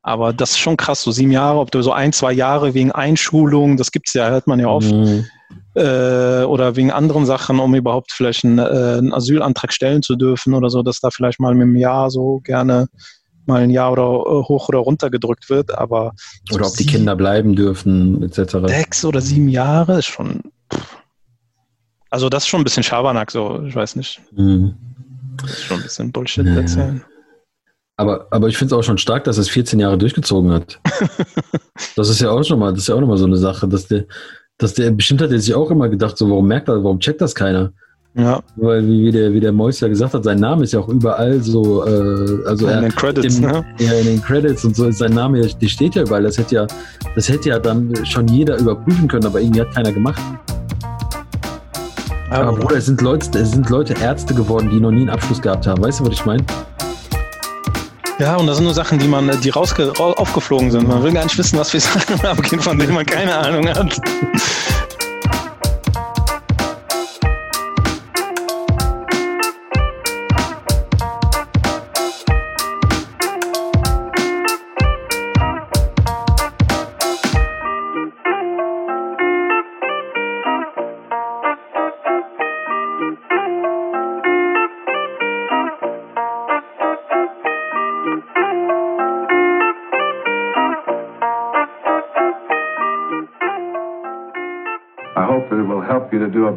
aber 0.03 0.33
das 0.33 0.51
ist 0.51 0.59
schon 0.59 0.77
krass, 0.77 1.03
so 1.03 1.13
sieben 1.13 1.33
Jahre, 1.33 1.59
ob 1.61 1.71
du 1.71 1.81
so 1.81 1.93
ein, 1.93 2.13
zwei 2.13 2.33
Jahre 2.33 2.75
wegen 2.75 2.91
Einschulung, 2.93 3.77
das 3.77 3.93
gibt's 3.93 4.15
ja, 4.15 4.29
hört 4.29 4.47
man 4.47 4.59
ja 4.59 4.67
oft. 4.67 4.91
Mhm 4.91 5.27
äh, 5.75 6.45
oder 6.45 6.77
wegen 6.77 6.91
anderen 6.91 7.27
Sachen, 7.27 7.59
um 7.59 7.75
überhaupt 7.75 8.13
vielleicht 8.13 8.45
einen, 8.45 8.59
äh, 8.59 8.99
einen, 8.99 9.13
Asylantrag 9.13 9.73
stellen 9.73 10.03
zu 10.03 10.17
dürfen 10.17 10.55
oder 10.55 10.71
so, 10.71 10.83
dass 10.83 11.01
da 11.01 11.11
vielleicht 11.11 11.41
mal 11.41 11.55
mit 11.55 11.63
einem 11.63 11.77
Jahr 11.77 12.11
so 12.11 12.41
gerne 12.45 12.89
mal 13.47 13.63
ein 13.63 13.71
Jahr 13.71 13.93
oder 13.93 14.03
äh, 14.03 14.45
hoch 14.49 14.69
oder 14.69 14.79
runter 14.79 15.11
gedrückt 15.11 15.51
wird, 15.51 15.77
aber 15.77 16.13
oder 16.53 16.67
ob 16.67 16.77
die 16.77 16.87
Kinder 16.87 17.17
bleiben 17.17 17.57
dürfen 17.57 18.23
etc. 18.23 18.59
Sechs 18.67 19.05
oder 19.05 19.21
sieben 19.21 19.49
Jahre 19.49 19.99
ist 19.99 20.07
schon 20.07 20.43
also 22.13 22.29
das 22.29 22.43
ist 22.45 22.49
schon 22.49 22.61
ein 22.61 22.65
bisschen 22.65 22.83
Schabernack, 22.83 23.31
so 23.31 23.65
ich 23.67 23.75
weiß 23.75 23.97
nicht. 23.97 24.21
Mhm. 24.33 24.75
Das 25.41 25.51
ist 25.51 25.65
schon 25.65 25.79
ein 25.79 25.83
bisschen 25.83 26.13
Bullshit 26.13 26.45
naja. 26.45 26.61
erzählen. 26.61 27.03
Aber, 27.97 28.27
aber 28.31 28.49
ich 28.49 28.59
finde 28.59 28.75
es 28.75 28.79
auch 28.79 28.83
schon 28.83 28.99
stark, 28.99 29.25
dass 29.25 29.39
es 29.39 29.49
14 29.49 29.81
Jahre 29.81 29.97
durchgezogen 29.97 30.53
hat. 30.53 30.79
das 31.97 32.11
ist 32.11 32.21
ja 32.21 32.31
auch 32.31 32.43
schon 32.43 32.59
mal, 32.59 32.73
das 32.73 32.83
ist 32.83 32.89
ja 32.89 32.97
auch 32.97 33.01
nochmal 33.01 33.17
so 33.17 33.25
eine 33.25 33.39
Sache, 33.39 33.67
dass 33.67 33.87
der, 33.87 34.05
dass 34.63 34.75
der 34.75 34.91
bestimmt 34.93 35.21
hat 35.23 35.33
er 35.33 35.41
sich 35.41 35.55
auch 35.55 35.71
immer 35.71 35.89
gedacht, 35.89 36.17
so 36.17 36.29
warum 36.31 36.47
merkt 36.47 36.69
er, 36.69 36.83
warum 36.85 37.01
checkt 37.01 37.21
das 37.21 37.35
keiner? 37.35 37.73
Ja. 38.15 38.43
Weil 38.57 38.87
wie, 38.87 39.11
der 39.11 39.33
wie 39.33 39.41
der 39.41 39.53
Mois 39.53 39.81
ja 39.81 39.89
gesagt 39.89 40.13
hat, 40.13 40.23
sein 40.23 40.39
Name 40.39 40.65
ist 40.65 40.73
ja 40.73 40.81
auch 40.81 40.89
überall 40.89 41.41
so, 41.41 41.85
äh, 41.85 42.47
also 42.47 42.69
in 42.69 42.83
den 42.83 42.95
Credits, 42.95 43.39
im, 43.39 43.47
ne? 43.47 43.65
Ja, 43.79 43.93
in 43.95 44.07
den 44.07 44.23
Credits 44.23 44.65
und 44.65 44.77
so 44.77 44.87
ist 44.87 44.99
sein 44.99 45.15
Name, 45.15 45.41
der 45.41 45.69
steht 45.69 45.95
ja 45.95 46.03
überall. 46.03 46.23
Das 46.23 46.37
hätte 46.37 46.55
ja, 46.55 46.67
das 47.15 47.29
hätte 47.29 47.49
ja 47.49 47.59
dann 47.59 47.93
schon 48.05 48.29
jeder 48.29 48.59
überprüfen 48.59 49.09
können, 49.09 49.25
aber 49.25 49.41
irgendwie 49.41 49.63
hat 49.63 49.75
keiner 49.75 49.93
gemacht. 49.93 50.21
Aber, 52.31 52.49
aber 52.49 52.59
Bruder, 52.59 52.77
es 52.77 52.87
sind 52.87 53.01
Leute, 53.01 53.39
es 53.39 53.51
sind 53.51 53.69
Leute 53.71 53.95
Ärzte 53.95 54.35
geworden, 54.35 54.69
die 54.71 54.79
noch 54.79 54.91
nie 54.91 55.01
einen 55.01 55.11
Abschluss 55.11 55.41
gehabt 55.41 55.67
haben. 55.67 55.83
Weißt 55.83 56.01
du, 56.01 56.07
was 56.07 56.13
ich 56.13 56.25
meine? 56.27 56.45
Ja, 58.23 58.37
und 58.37 58.47
das 58.47 58.59
sind 58.59 58.67
nur 58.67 58.75
Sachen, 58.75 59.01
die 59.01 59.09
man, 59.09 59.41
die 59.41 59.51
rausge 59.51 59.93
aufgeflogen 59.99 60.71
sind. 60.71 60.87
Man 60.87 61.03
will 61.03 61.13
gar 61.13 61.25
nicht 61.25 61.37
wissen, 61.37 61.59
was 61.59 61.73
wir 61.73 61.81
Sachen 61.81 62.25
abgehen, 62.25 62.63
von 62.63 62.79
denen 62.79 62.95
man 62.95 63.05
keine 63.05 63.37
Ahnung 63.37 63.69
hat. 63.69 64.01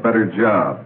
Better 0.06 0.26
job. 0.38 0.85